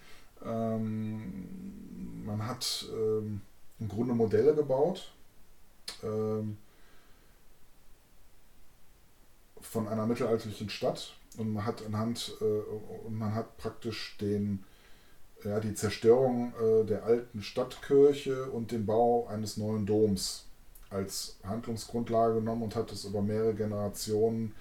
[0.43, 3.41] Ähm, man hat ähm,
[3.79, 5.13] im Grunde Modelle gebaut
[6.03, 6.57] ähm,
[9.61, 12.43] von einer mittelalterlichen Stadt und man hat anhand äh,
[13.05, 14.63] und man hat praktisch den
[15.43, 20.44] ja, die Zerstörung äh, der alten Stadtkirche und den Bau eines neuen Doms
[20.95, 24.53] als Handlungsgrundlage genommen und hat es über mehrere Generationen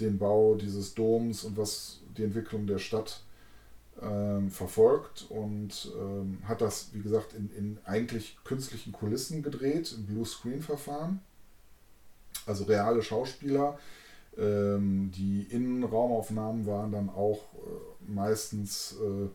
[0.00, 3.20] den Bau dieses Doms und was die Entwicklung der Stadt
[4.00, 10.06] ähm, verfolgt und ähm, hat das, wie gesagt, in, in eigentlich künstlichen Kulissen gedreht, im
[10.06, 11.20] Blue-Screen-Verfahren.
[12.46, 13.78] Also reale Schauspieler.
[14.36, 19.28] Ähm, die Innenraumaufnahmen waren dann auch äh, meistens äh,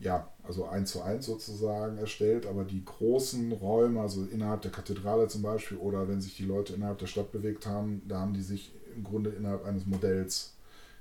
[0.00, 5.28] ja, also eins zu eins sozusagen erstellt, aber die großen Räume, also innerhalb der Kathedrale
[5.28, 8.42] zum Beispiel, oder wenn sich die Leute innerhalb der Stadt bewegt haben, da haben die
[8.42, 10.52] sich im Grunde innerhalb eines Modells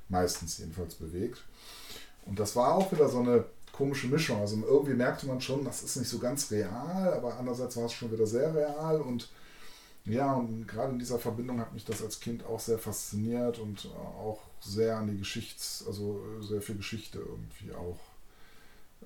[0.09, 1.43] meistens jedenfalls bewegt.
[2.25, 4.39] Und das war auch wieder so eine komische Mischung.
[4.39, 7.93] Also irgendwie merkte man schon, das ist nicht so ganz real, aber andererseits war es
[7.93, 9.29] schon wieder sehr real und
[10.05, 13.89] ja, und gerade in dieser Verbindung hat mich das als Kind auch sehr fasziniert und
[13.97, 17.99] auch sehr an die Geschichts-, also sehr viel Geschichte irgendwie auch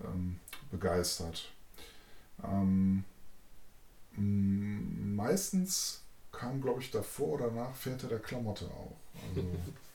[0.04, 0.40] ähm,
[0.72, 1.52] begeistert.
[2.44, 3.04] Ähm,
[4.16, 6.02] meistens
[6.32, 8.96] kam, glaube ich, davor oder nach Väter der Klamotte auch.
[9.30, 9.46] Also,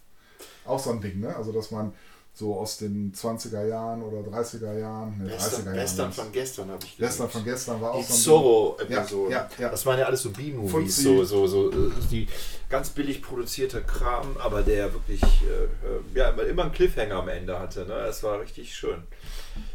[0.64, 1.34] auch so ein Ding, ne?
[1.34, 1.92] Also, dass man
[2.38, 5.16] so aus den 20er Jahren oder 30er Jahren.
[5.16, 7.08] Ne, Western, 30er Jahren Western von gestern habe ich gesehen.
[7.08, 9.32] Western von gestern war auch die so Zorro-Episode.
[9.32, 9.68] Ja, ja, ja.
[9.70, 12.28] Das waren ja alles so B-Movies, so, so, so äh, die
[12.68, 15.68] ganz billig produzierte Kram, aber der wirklich äh, äh,
[16.14, 17.86] ja, immer einen Cliffhanger am Ende hatte.
[17.86, 17.94] Ne?
[18.06, 19.02] Es war richtig schön.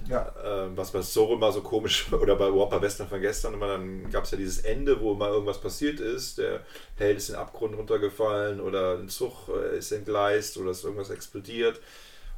[0.08, 0.32] Ja.
[0.46, 3.70] Ähm, was bei Zorro immer so komisch oder bei überhaupt bei Western von gestern, immer
[3.70, 6.38] dann gab es ja dieses Ende, wo mal irgendwas passiert ist.
[6.38, 6.60] Der
[6.98, 11.10] Held ist in den Abgrund runtergefallen oder ein Zug äh, ist entgleist oder ist irgendwas
[11.10, 11.80] explodiert.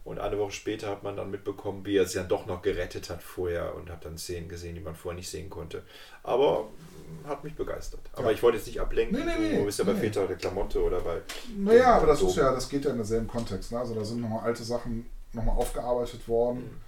[0.03, 3.09] Und eine Woche später hat man dann mitbekommen, wie er sich dann doch noch gerettet
[3.09, 5.83] hat vorher und hat dann Szenen gesehen, die man vorher nicht sehen konnte.
[6.23, 6.67] Aber
[7.21, 8.01] hm, hat mich begeistert.
[8.13, 8.31] Aber ja.
[8.31, 9.17] ich wollte jetzt nicht ablenken.
[9.17, 9.57] Nee, nee, nee.
[9.59, 10.01] Du bist ja bei nee.
[10.01, 11.21] Väter der Klamotte oder bei.
[11.57, 13.71] Naja, aber das ist ja, das geht ja in derselben Kontext.
[13.71, 13.79] Ne?
[13.79, 16.59] Also da sind nochmal alte Sachen nochmal aufgearbeitet worden.
[16.59, 16.81] Mhm.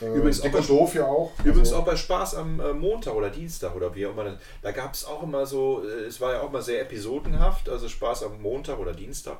[0.00, 1.32] Übrigens, auch bei, doof ja auch.
[1.40, 1.76] Übrigens also.
[1.76, 4.38] auch bei Spaß am äh, Montag oder Dienstag oder wie auch immer.
[4.62, 7.88] Da gab es auch immer so, äh, es war ja auch mal sehr episodenhaft, also
[7.88, 9.38] Spaß am Montag oder Dienstag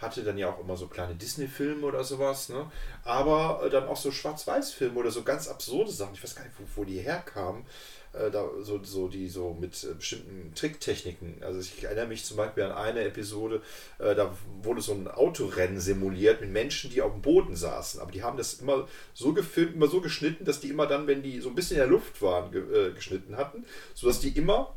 [0.00, 2.70] hatte dann ja auch immer so kleine Disney-Filme oder sowas, ne?
[3.04, 6.14] aber äh, dann auch so Schwarz-Weiß-Filme oder so ganz absurde Sachen.
[6.14, 7.64] Ich weiß gar nicht, wo, wo die herkamen.
[8.12, 11.42] Äh, da, so, so die so mit äh, bestimmten Tricktechniken.
[11.42, 13.62] Also ich erinnere mich zum Beispiel an eine Episode,
[13.98, 18.00] äh, da wurde so ein Autorennen simuliert mit Menschen, die auf dem Boden saßen.
[18.00, 21.22] Aber die haben das immer so gefilmt, immer so geschnitten, dass die immer dann, wenn
[21.22, 24.74] die so ein bisschen in der Luft waren, ge äh, geschnitten hatten, sodass die immer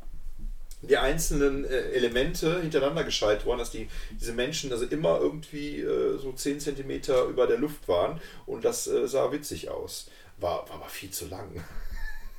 [0.83, 3.87] die einzelnen äh, Elemente hintereinander geschaltet worden, dass die,
[4.19, 8.87] diese Menschen also immer irgendwie äh, so 10 cm über der Luft waren und das
[8.87, 10.09] äh, sah witzig aus.
[10.37, 11.63] War, war aber viel zu lang.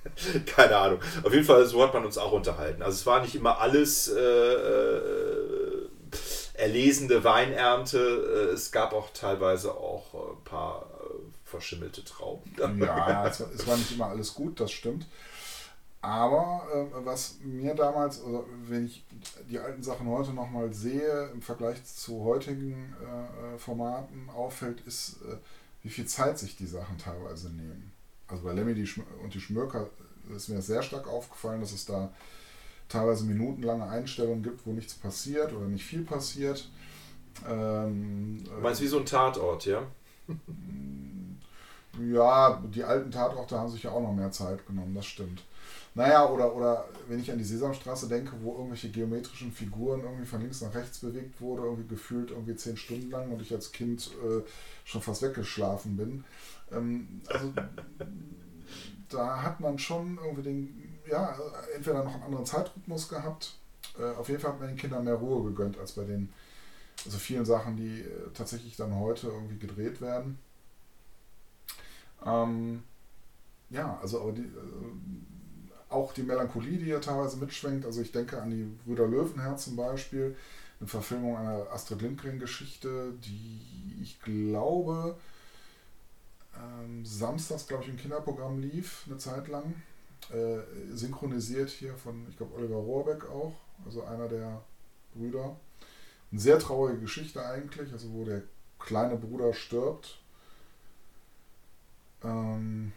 [0.47, 1.01] Keine Ahnung.
[1.23, 2.83] Auf jeden Fall, so hat man uns auch unterhalten.
[2.83, 5.89] Also es war nicht immer alles äh, äh,
[6.55, 7.99] erlesende Weinernte.
[8.51, 10.91] Äh, es gab auch teilweise auch ein paar
[11.45, 12.53] verschimmelte Trauben.
[12.59, 15.07] Ja, es war, es war nicht immer alles gut, das stimmt.
[16.05, 19.03] Aber äh, was mir damals, also wenn ich
[19.49, 25.23] die alten Sachen heute nochmal sehe, im Vergleich zu heutigen äh, äh, Formaten auffällt, ist,
[25.23, 25.37] äh,
[25.83, 27.91] wie viel Zeit sich die Sachen teilweise nehmen.
[28.29, 28.87] Also bei Lemmy die
[29.23, 29.89] und die Schmörker
[30.37, 32.13] ist mir sehr stark aufgefallen, dass es da
[32.91, 36.69] teilweise minutenlange Einstellungen gibt, wo nichts passiert oder nicht viel passiert.
[37.49, 39.83] Ähm, du meinst wie so ein Tatort, ja?
[42.13, 45.45] Ja, die alten Tatorte haben sich ja auch noch mehr Zeit genommen, das stimmt.
[45.97, 50.41] Naja, oder, oder wenn ich an die Sesamstraße denke, wo irgendwelche geometrischen Figuren irgendwie von
[50.41, 54.11] links nach rechts bewegt wurde, irgendwie gefühlt irgendwie zehn Stunden lang und ich als Kind
[54.25, 54.43] äh,
[54.85, 56.25] schon fast weggeschlafen bin.
[56.73, 57.53] Ähm, also
[59.09, 61.39] da hat man schon irgendwie den, ja,
[61.77, 63.55] entweder noch einen anderen Zeitrhythmus gehabt.
[63.97, 66.29] Äh, auf jeden Fall hat man den Kindern mehr Ruhe gegönnt als bei den
[67.05, 70.39] also vielen Sachen, die äh, tatsächlich dann heute irgendwie gedreht werden.
[72.25, 72.83] Ähm,
[73.71, 75.34] ja, also aber die, äh,
[75.95, 77.87] auch die Melancholie, die ja teilweise mitschwenkt.
[77.87, 80.37] Also ich denke an die Brüder Löwenherz zum Beispiel,
[80.81, 85.17] eine Verfilmung einer Astrid Lindgren-Geschichte, die ich glaube
[86.57, 89.75] ähm, samstags, glaube ich, im Kinderprogramm lief, eine Zeit lang.
[90.31, 90.61] Äh,
[90.95, 93.55] synchronisiert hier von, ich glaube, Oliver Rohrbeck auch,
[93.85, 94.63] also einer der
[95.15, 95.57] Brüder.
[96.31, 98.43] Eine sehr traurige Geschichte eigentlich, also wo der
[98.79, 100.19] kleine Bruder stirbt.
[102.23, 102.93] Ähm,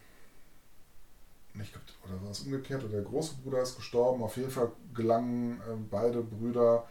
[1.62, 4.24] ich glaube, oder war es umgekehrt, oder der große Bruder ist gestorben.
[4.24, 6.88] Auf jeden Fall gelangen äh, beide Brüder,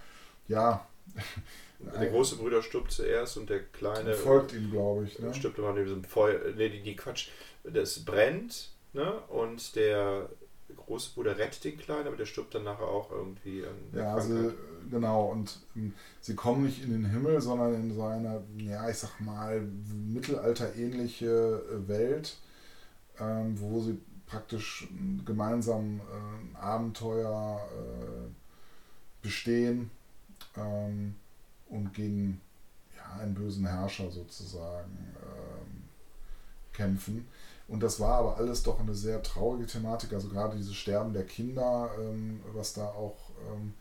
[0.49, 0.87] ja.
[1.79, 4.15] Der große Bruder stirbt zuerst und der kleine.
[4.15, 5.19] Folgt ihm, glaube ich.
[5.19, 5.35] Ne?
[5.35, 6.39] Stirbt immer in diesem Feuer.
[6.55, 7.29] Ne, die, die Quatsch.
[7.65, 9.13] Das brennt, ne?
[9.29, 10.31] Und der
[10.75, 14.53] große Bruder rettet den Kleinen, aber der stirbt dann nachher auch irgendwie an Ja, also
[14.91, 15.27] genau.
[15.27, 19.21] Und ähm, sie kommen nicht in den Himmel, sondern in so eine, ja, ich sag
[19.21, 21.27] mal, mittelalterähnliche
[21.71, 22.37] äh, Welt,
[23.21, 24.89] ähm, wo sie praktisch
[25.25, 29.91] gemeinsam äh, Abenteuer äh, bestehen
[30.57, 31.15] ähm,
[31.69, 32.41] und gegen
[32.97, 35.85] ja, einen bösen Herrscher sozusagen ähm,
[36.73, 37.29] kämpfen.
[37.69, 41.25] Und das war aber alles doch eine sehr traurige Thematik, also gerade dieses Sterben der
[41.25, 43.17] Kinder, ähm, was da auch
[43.53, 43.75] ähm,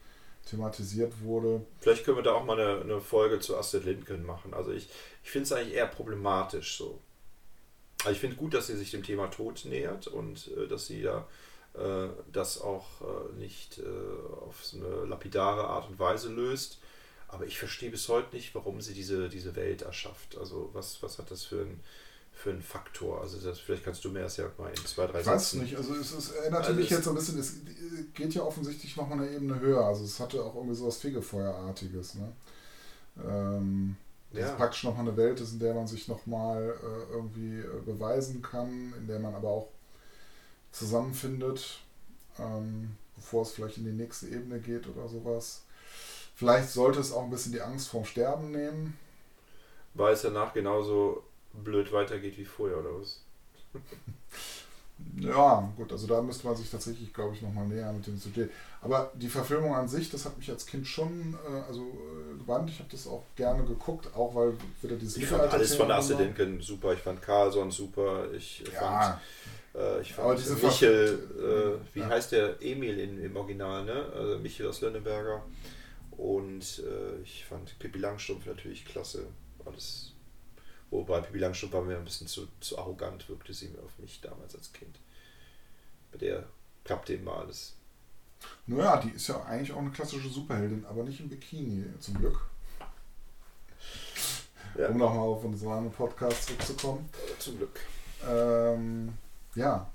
[0.45, 1.61] thematisiert wurde.
[1.79, 4.53] Vielleicht können wir da auch mal eine, eine Folge zu Astrid Lindgren machen.
[4.53, 4.89] Also ich,
[5.23, 6.99] ich finde es eigentlich eher problematisch so.
[8.05, 11.01] Also ich finde gut, dass sie sich dem Thema Tod nähert und äh, dass sie
[11.01, 11.27] ja
[11.73, 13.83] äh, das auch äh, nicht äh,
[14.45, 16.79] auf so eine lapidare Art und Weise löst.
[17.27, 20.37] Aber ich verstehe bis heute nicht, warum sie diese, diese Welt erschafft.
[20.37, 21.79] Also was, was hat das für ein,
[22.31, 23.21] für ein Faktor?
[23.21, 25.65] Also das, vielleicht kannst du mir das ja mal in zwei, drei Sätzen...
[25.65, 27.55] Ich weiß nicht, also es, es erinnerte also mich jetzt ein bisschen, es
[28.13, 29.83] geht ja offensichtlich nochmal eine Ebene höher.
[29.83, 32.15] Also es hatte auch irgendwie so was Fegefeuerartiges.
[32.15, 32.31] Ne?
[33.25, 33.97] Ähm,
[34.35, 34.47] ja.
[34.47, 38.41] Das praktisch nochmal eine Welt ist, in der man sich nochmal äh, irgendwie äh, beweisen
[38.41, 39.67] kann, in der man aber auch
[40.71, 41.79] zusammenfindet,
[42.39, 45.63] ähm, bevor es vielleicht in die nächste Ebene geht oder sowas.
[46.35, 48.97] Vielleicht sollte es auch ein bisschen die Angst vorm Sterben nehmen.
[49.93, 53.21] Weil es danach genauso blöd weitergeht wie vorher, oder was?
[55.17, 58.49] Ja, gut, also da müsste man sich tatsächlich, glaube ich, nochmal näher mit dem Sujet.
[58.81, 62.69] Aber die Verfilmung an sich, das hat mich als Kind schon äh, also, äh, gewandt.
[62.69, 66.19] Ich habe das auch gerne geguckt, auch weil wieder dieses Ich fand alles von Astrid
[66.19, 66.93] Lindgren super.
[66.93, 68.31] Ich fand Carlson super.
[68.33, 69.19] Ich ja.
[69.73, 72.09] fand, äh, ich fand Michel, äh, wie ja.
[72.09, 72.61] heißt der?
[72.61, 74.05] Emil in, im Original, ne?
[74.15, 75.43] Also Michel aus Lönneberger.
[76.11, 79.27] Und äh, ich fand Pippi Langstrumpf natürlich klasse.
[79.65, 80.14] Alles
[80.97, 84.21] Wobei Pippi Langstrumpf war mir ein bisschen zu, zu arrogant, wirkte sie mir auf mich
[84.21, 84.99] damals als Kind.
[86.11, 86.45] Bei der
[86.83, 87.75] klappte immer alles.
[88.67, 92.39] Naja, die ist ja eigentlich auch eine klassische Superheldin, aber nicht im Bikini, zum Glück.
[94.77, 94.89] Ja.
[94.89, 97.09] Um nochmal auf unseren Podcast zurückzukommen.
[97.39, 97.79] Zum Glück.
[98.27, 99.13] Ähm,
[99.55, 99.89] ja.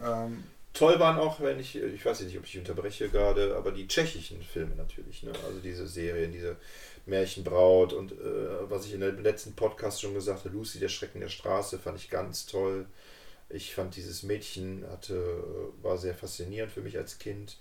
[0.00, 3.86] Ähm, Toll waren auch, wenn ich, ich weiß nicht, ob ich unterbreche gerade, aber die
[3.86, 5.22] tschechischen Filme natürlich.
[5.22, 5.30] Ne?
[5.46, 6.56] Also diese Serien, diese
[7.06, 11.20] Märchenbraut und äh, was ich in dem letzten Podcast schon gesagt habe, Lucy, der Schrecken
[11.20, 12.86] der Straße, fand ich ganz toll.
[13.50, 15.44] Ich fand dieses Mädchen hatte,
[15.82, 17.58] war sehr faszinierend für mich als Kind.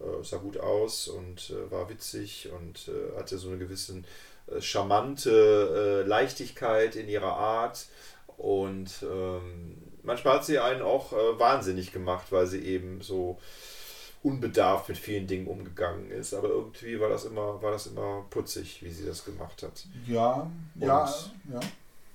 [0.00, 4.02] Äh, sah gut aus und äh, war witzig und äh, hatte so eine gewisse
[4.46, 7.86] äh, charmante äh, Leichtigkeit in ihrer Art.
[8.36, 13.40] Und ähm, manchmal hat sie einen auch wahnsinnig gemacht, weil sie eben so
[14.22, 16.34] unbedarft mit vielen Dingen umgegangen ist.
[16.34, 19.86] Aber irgendwie war das immer, war das immer putzig, wie sie das gemacht hat.
[20.06, 21.08] Ja, und, ja,
[21.52, 21.60] ja.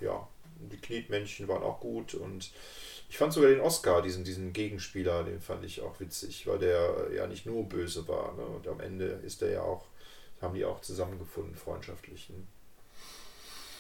[0.02, 0.28] Ja,
[0.72, 2.52] die Knetmännchen waren auch gut und
[3.10, 7.12] ich fand sogar den Oscar, diesen, diesen Gegenspieler, den fand ich auch witzig, weil der
[7.16, 8.34] ja nicht nur böse war.
[8.34, 8.44] Ne?
[8.44, 9.86] Und am Ende ist er ja auch,
[10.42, 12.30] haben die auch zusammengefunden, freundschaftlich.
[12.32, 12.38] Ne?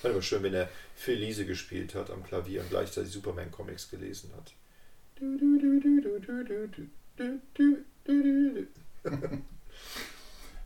[0.03, 4.32] War immer schön, wenn er Phil Liese gespielt hat am Klavier und gleichzeitig Superman-Comics gelesen
[4.38, 4.53] hat.
[5.15, 5.57] Du, du,
[7.55, 8.68] du, du,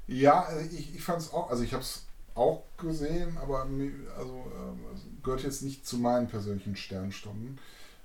[0.08, 3.68] ja, ich, ich fand es auch, also ich habe es auch gesehen, aber
[4.18, 4.80] also, ähm,
[5.24, 7.60] gehört jetzt nicht zu meinen persönlichen Sternstunden.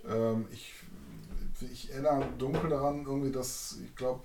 [0.08, 0.72] Ähm, ich,
[1.72, 4.22] ich erinnere dunkel daran, irgendwie, dass ich glaube,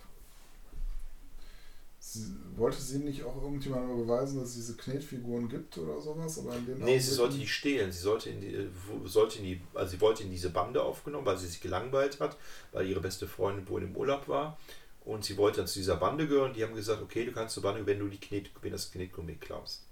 [2.55, 6.39] wollte sie nicht auch irgendjemandem beweisen, dass es diese Knetfiguren gibt oder sowas?
[6.39, 7.91] Aber in dem nee, sie sollte die stehlen.
[7.91, 8.69] Sie sollte in die,
[9.03, 12.37] sollte in die, also sie wollte in diese Bande aufgenommen, weil sie sich gelangweilt hat,
[12.71, 14.57] weil ihre beste Freundin wohl im Urlaub war
[15.07, 16.53] und sie wollte dann zu dieser Bande gehören.
[16.53, 19.35] Die haben gesagt, okay, du kannst zur Bande, wenn du die Knet, wenn das Knetgummi
[19.35, 19.83] klaust.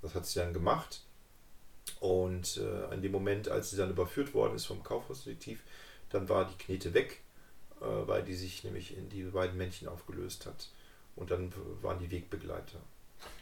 [0.00, 1.02] Das hat sie dann gemacht.
[2.00, 5.60] Und äh, in dem Moment, als sie dann überführt worden ist vom Kaufhausdetektiv,
[6.08, 7.20] dann war die Knete weg,
[7.80, 10.68] äh, weil die sich nämlich in die beiden Männchen aufgelöst hat.
[11.16, 11.52] Und dann
[11.82, 12.78] waren die Wegbegleiter.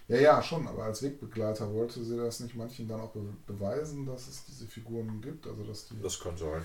[0.09, 4.05] Ja, ja, schon, aber als Wegbegleiter wollte sie das nicht manchen dann auch be beweisen,
[4.05, 5.47] dass es diese Figuren gibt?
[5.47, 6.62] Also dass die, das kann sein.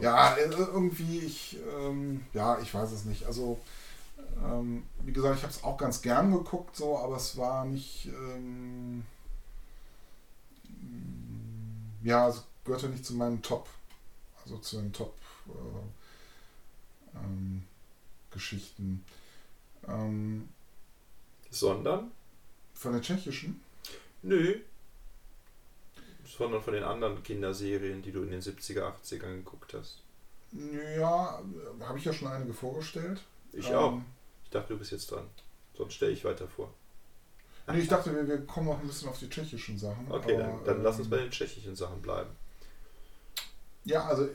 [0.00, 3.26] Ja, äh, irgendwie, ich, ähm, ja, ich weiß es nicht.
[3.26, 3.58] Also
[4.42, 8.06] ähm, wie gesagt, ich habe es auch ganz gern geguckt, so, aber es war nicht.
[8.06, 9.04] Ähm,
[12.02, 13.68] ja, es gehörte nicht zu meinen Top,
[14.42, 15.14] also zu den Top
[15.48, 17.64] äh, ähm,
[18.30, 19.04] Geschichten.
[19.86, 20.48] Ähm,
[21.50, 22.10] Sondern?
[22.74, 23.60] Von der tschechischen?
[24.22, 24.60] Nö.
[26.24, 30.02] Sondern von den anderen Kinderserien, die du in den 70er, 80ern geguckt hast.
[30.96, 31.42] Ja,
[31.80, 33.22] habe ich ja schon einige vorgestellt.
[33.52, 34.00] Ich auch.
[34.48, 35.26] Ich dachte, du bist jetzt dran.
[35.76, 36.72] Sonst stelle ich weiter vor.
[37.70, 40.10] Nee, ich dachte, wir, wir, kommen noch ein bisschen auf die tschechischen Sachen.
[40.10, 42.30] Okay, aber, dann, dann ähm, lass uns bei den tschechischen Sachen bleiben.
[43.84, 44.26] Ja, also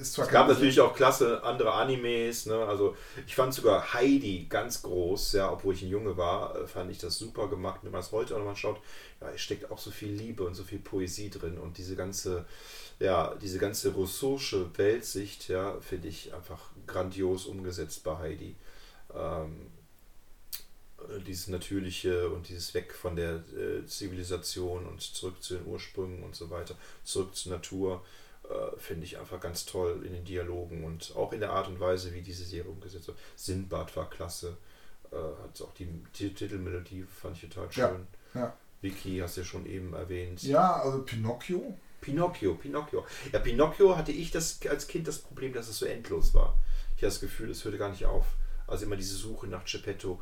[0.00, 2.64] ist zwar Es gab natürlich auch klasse andere Animes, ne?
[2.64, 2.96] Also
[3.26, 6.98] ich fand sogar Heidi ganz groß, ja, obwohl ich ein Junge war, äh, fand ich
[6.98, 7.80] das super gemacht.
[7.82, 8.80] Wenn man es heute auch nochmal schaut,
[9.20, 12.46] ja, es steckt auch so viel Liebe und so viel Poesie drin und diese ganze,
[13.00, 18.56] ja, diese ganze russische Weltsicht, ja, finde ich einfach grandios umgesetzt bei Heidi
[19.16, 19.72] ähm,
[21.26, 26.34] dieses Natürliche und dieses Weg von der äh, Zivilisation und zurück zu den Ursprüngen und
[26.34, 28.04] so weiter, zurück zur Natur,
[28.44, 31.80] äh, finde ich einfach ganz toll in den Dialogen und auch in der Art und
[31.80, 33.18] Weise, wie diese Serie umgesetzt wird.
[33.36, 34.56] Sinbad war klasse,
[35.10, 38.06] äh, hat auch die, die Titelmelodie, fand ich total schön.
[38.34, 38.56] Ja, ja.
[38.80, 40.42] Vicky hast du ja schon eben erwähnt.
[40.42, 41.78] Ja, also Pinocchio.
[42.00, 43.06] Pinocchio, Pinocchio.
[43.32, 46.58] Ja, Pinocchio hatte ich das als Kind das Problem, dass es so endlos war.
[46.96, 48.26] Ich hatte das Gefühl, es hörte gar nicht auf.
[48.72, 50.18] Also immer diese Suche nach Geppetto.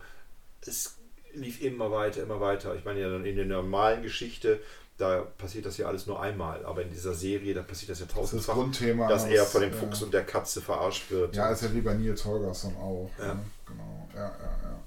[0.61, 0.97] Es
[1.33, 2.75] lief immer weiter, immer weiter.
[2.75, 4.61] Ich meine ja dann in der normalen Geschichte,
[4.99, 8.07] da passiert das ja alles nur einmal, aber in dieser Serie, da passiert das ja
[8.07, 10.07] tausendfach, das, Grundthema, dass er von dem Fuchs ja.
[10.07, 11.37] und der Katze verarscht wird.
[11.37, 13.09] Ja, ist ja wie bei Nils Holgersson auch.
[13.21, 13.35] Ja.
[13.35, 13.41] Ne?
[13.67, 14.81] Genau, ja, ja, ja.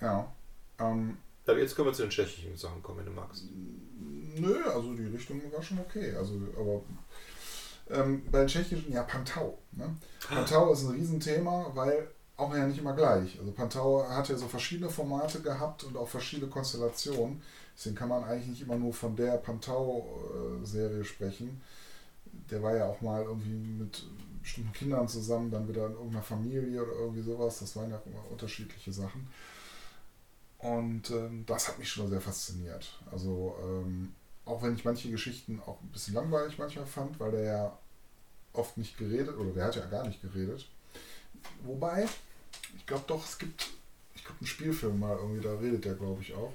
[0.00, 0.32] Ja.
[0.78, 3.42] Ähm, aber jetzt können wir zu den tschechischen Sachen kommen, wenn du magst.
[4.36, 6.14] Nö, also die Richtung war schon okay.
[6.14, 6.82] Also, aber
[7.90, 9.58] ähm, bei den tschechischen, ja, Pantau.
[9.72, 9.96] Ne?
[10.28, 12.08] Pantau ist ein Riesenthema, weil
[12.38, 13.38] auch ja nicht immer gleich.
[13.38, 17.42] Also Pantau hat ja so verschiedene Formate gehabt und auch verschiedene Konstellationen.
[17.76, 21.60] Deswegen kann man eigentlich nicht immer nur von der Pantau-Serie sprechen.
[22.50, 24.04] Der war ja auch mal irgendwie mit
[24.40, 27.58] bestimmten Kindern zusammen, dann wieder in irgendeiner Familie oder irgendwie sowas.
[27.58, 29.28] Das waren ja auch immer unterschiedliche Sachen.
[30.58, 33.00] Und ähm, das hat mich schon sehr fasziniert.
[33.10, 34.14] Also ähm,
[34.44, 37.78] auch wenn ich manche Geschichten auch ein bisschen langweilig manchmal fand, weil der ja
[38.52, 40.68] oft nicht geredet, oder der hat ja gar nicht geredet.
[41.62, 42.06] Wobei,
[42.76, 43.68] ich glaube doch, es gibt,
[44.14, 46.52] ich glaube, einen Spielfilm mal irgendwie, da redet der, glaube ich, auch.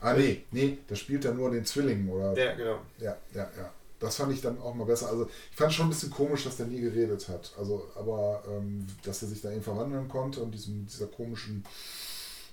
[0.00, 2.36] Ah, nee, nee, da spielt er nur den Zwilling, oder?
[2.36, 2.80] Ja, genau.
[2.98, 3.72] Ja, ja, ja.
[4.00, 5.08] Das fand ich dann auch mal besser.
[5.08, 7.52] Also, ich fand es schon ein bisschen komisch, dass der nie geredet hat.
[7.56, 11.64] Also, aber, ähm, dass er sich da eben verwandeln konnte und diesem, dieser komischen,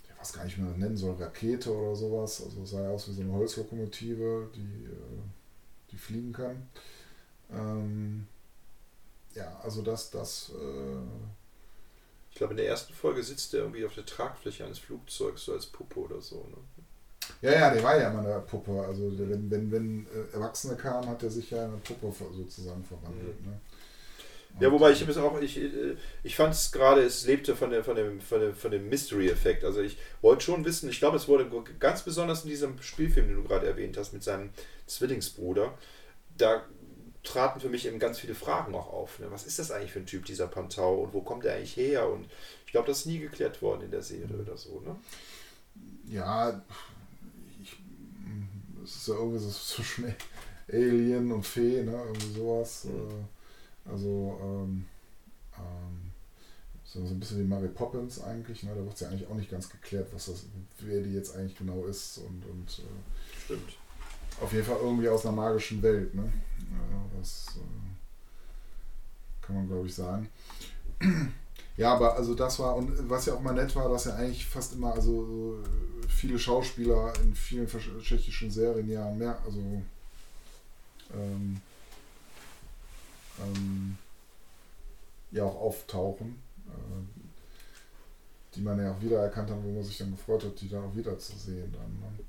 [0.03, 2.43] ich weiß gar nicht, wie man das nennen soll, Rakete oder sowas.
[2.43, 5.21] Also, sah aus wie so eine Holzlokomotive, die, äh,
[5.91, 6.69] die fliegen kann.
[7.51, 8.27] Ähm,
[9.33, 11.38] ja, also, das, das, äh,
[12.39, 15.67] glaube, in der ersten Folge sitzt er irgendwie auf der Tragfläche eines Flugzeugs, so als
[15.67, 16.37] Puppe oder so.
[16.49, 16.57] Ne?
[17.41, 18.81] Ja, ja, der war ja immer eine Puppe.
[18.81, 22.11] Also der, wenn, wenn, wenn äh, Erwachsene kamen, hat er sich ja in eine Puppe
[22.33, 23.39] sozusagen verwandelt.
[23.41, 23.51] Mhm.
[23.51, 23.59] Ne?
[24.59, 27.83] Ja, wobei ich es auch, ich, äh, ich fand es gerade, es lebte von, der,
[27.83, 29.63] von dem, von dem, von dem Mystery-Effekt.
[29.63, 33.35] Also ich wollte schon wissen, ich glaube, es wurde ganz besonders in diesem Spielfilm, den
[33.35, 34.49] du gerade erwähnt hast, mit seinem
[34.87, 35.77] Zwillingsbruder,
[36.37, 36.63] da
[37.23, 39.19] traten für mich eben ganz viele Fragen auch auf.
[39.19, 39.27] Ne?
[39.29, 42.09] Was ist das eigentlich für ein Typ, dieser Pantau, und wo kommt er eigentlich her?
[42.09, 42.29] Und
[42.65, 44.95] ich glaube, das ist nie geklärt worden in der Serie oder so, ne?
[46.07, 46.61] Ja,
[47.61, 47.77] ich,
[48.83, 50.15] es ist ja irgendwie so zwischen
[50.71, 52.03] Alien und Fee, ne?
[52.05, 52.85] Irgendwie sowas.
[52.85, 53.25] Mhm.
[53.85, 54.85] Also, ähm,
[55.57, 56.11] ähm,
[56.83, 58.71] so, ein bisschen wie Mary Poppins eigentlich, ne?
[58.75, 60.45] Da wird es ja eigentlich auch nicht ganz geklärt, was das,
[60.79, 63.77] wer die jetzt eigentlich genau ist und, und äh, Stimmt.
[64.41, 66.31] auf jeden Fall irgendwie aus einer magischen Welt, ne?
[67.17, 70.29] Das äh, kann man glaube ich sagen.
[71.79, 74.45] Ja, aber also das war, und was ja auch mal nett war, dass ja eigentlich
[74.45, 75.63] fast immer, also
[76.09, 77.67] viele Schauspieler in vielen
[78.01, 79.59] tschechischen Serien ja mehr, also
[81.13, 81.61] ähm,
[83.41, 83.97] ähm,
[85.31, 86.35] ja auch auftauchen,
[86.67, 90.83] äh, die man ja auch wiedererkannt hat, wo man sich dann gefreut hat, die dann
[90.83, 91.99] auch wiederzusehen dann.
[91.99, 92.19] Ne?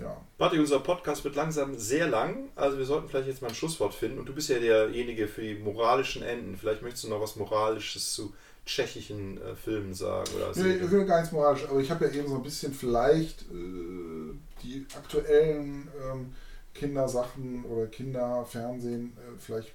[0.00, 0.24] Ja.
[0.38, 3.94] Warte, unser Podcast wird langsam sehr lang, also wir sollten vielleicht jetzt mal ein Schlusswort
[3.94, 6.56] finden und du bist ja derjenige für die moralischen Enden.
[6.56, 8.32] Vielleicht möchtest du noch was Moralisches zu
[8.64, 10.30] tschechischen äh, Filmen sagen?
[10.36, 12.72] Oder nee, ich will gar nichts moralisch, aber ich habe ja eben so ein bisschen
[12.72, 16.32] vielleicht äh, die aktuellen ähm,
[16.74, 19.68] Kindersachen oder Kinderfernsehen äh, vielleicht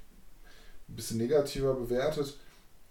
[0.90, 2.38] ein bisschen negativer bewertet.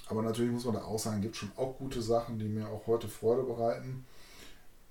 [0.08, 2.86] Aber natürlich muss man da auch sagen, gibt schon auch gute Sachen, die mir auch
[2.86, 4.04] heute Freude bereiten.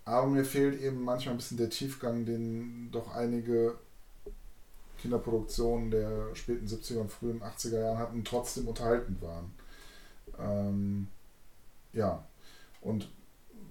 [0.06, 3.76] Aber mir fehlt eben manchmal ein bisschen der Tiefgang, den doch einige
[4.98, 9.54] Kinderproduktionen der späten 70er und frühen 80er Jahren hatten, trotzdem unterhaltend waren.
[10.40, 11.08] Ähm,
[11.94, 12.26] ja,
[12.82, 13.10] und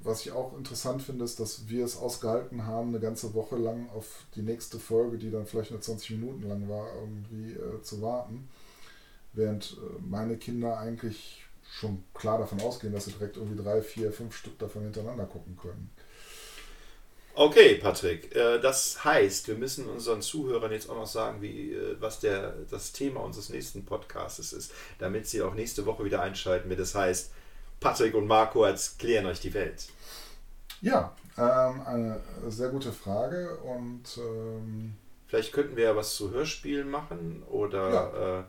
[0.02, 3.88] was ich auch interessant finde, ist, dass wir es ausgehalten haben, eine ganze Woche lang
[3.90, 8.02] auf die nächste Folge, die dann vielleicht nur 20 Minuten lang war, irgendwie äh, zu
[8.02, 8.48] warten.
[9.32, 14.12] Während äh, meine Kinder eigentlich schon klar davon ausgehen, dass sie direkt irgendwie drei, vier,
[14.12, 15.90] fünf Stück davon hintereinander gucken können.
[17.34, 18.34] Okay, Patrick.
[18.34, 22.54] Äh, das heißt, wir müssen unseren Zuhörern jetzt auch noch sagen, wie, äh, was der,
[22.70, 26.94] das Thema unseres nächsten Podcasts ist, damit sie auch nächste Woche wieder einschalten, wenn das
[26.94, 27.32] heißt,
[27.80, 29.88] Patrick und Marco erklären euch die Welt.
[30.82, 34.94] Ja, ähm, eine sehr gute Frage und ähm,
[35.26, 38.40] vielleicht könnten wir ja was zu Hörspielen machen oder ja.
[38.40, 38.42] äh,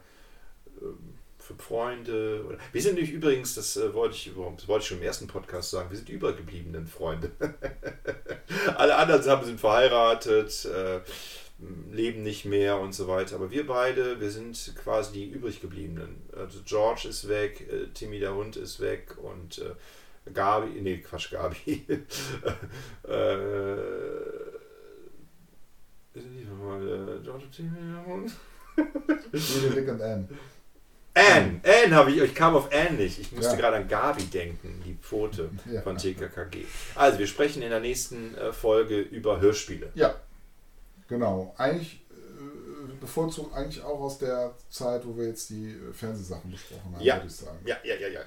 [1.44, 2.58] für Freunde.
[2.72, 5.72] Wir sind nicht übrigens, das äh, wollte, ich, das wollte ich schon im ersten Podcast
[5.72, 7.32] sagen, wir sind die übergebliebenen Freunde.
[8.76, 11.02] Alle anderen sind verheiratet, äh,
[11.91, 13.36] leben nicht mehr und so weiter.
[13.36, 16.30] Aber wir beide, wir sind quasi die übriggebliebenen.
[16.36, 19.62] Also George ist weg, äh, Timmy der Hund ist weg und
[20.34, 21.86] Gabi, nee, Quatsch, Gabi.
[23.04, 23.18] äh,
[27.22, 28.32] George und Timmy der Hund.
[28.78, 30.28] Rick und Anne.
[31.16, 33.20] Anne, Anne habe ich, ich kam auf Anne nicht.
[33.20, 33.57] Ich musste ja.
[33.57, 35.82] gerade an Gabi denken, die Pfote ja.
[35.82, 36.66] von TKKG.
[36.95, 39.91] Also, wir sprechen in der nächsten äh, Folge über Hörspiele.
[39.93, 40.16] Ja,
[41.07, 41.53] genau.
[41.57, 46.95] Eigentlich äh, bevorzugt eigentlich auch aus der Zeit, wo wir jetzt die äh, Fernsehsachen besprochen
[46.95, 47.18] haben, ja.
[47.18, 47.59] würde ich sagen.
[47.66, 48.22] Ja, ja, ja, ja.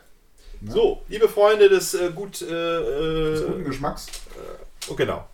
[0.61, 0.73] Na?
[0.73, 4.07] So, liebe Freunde des äh, gut, äh, des guten Geschmacks.
[4.89, 5.27] oh, genau.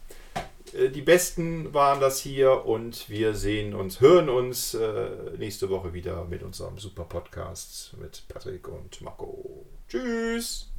[0.73, 5.93] Äh, die Besten waren das hier und wir sehen uns, hören uns äh, nächste Woche
[5.93, 9.67] wieder mit unserem super Podcast mit Patrick und Marco.
[9.89, 10.72] Tschüss!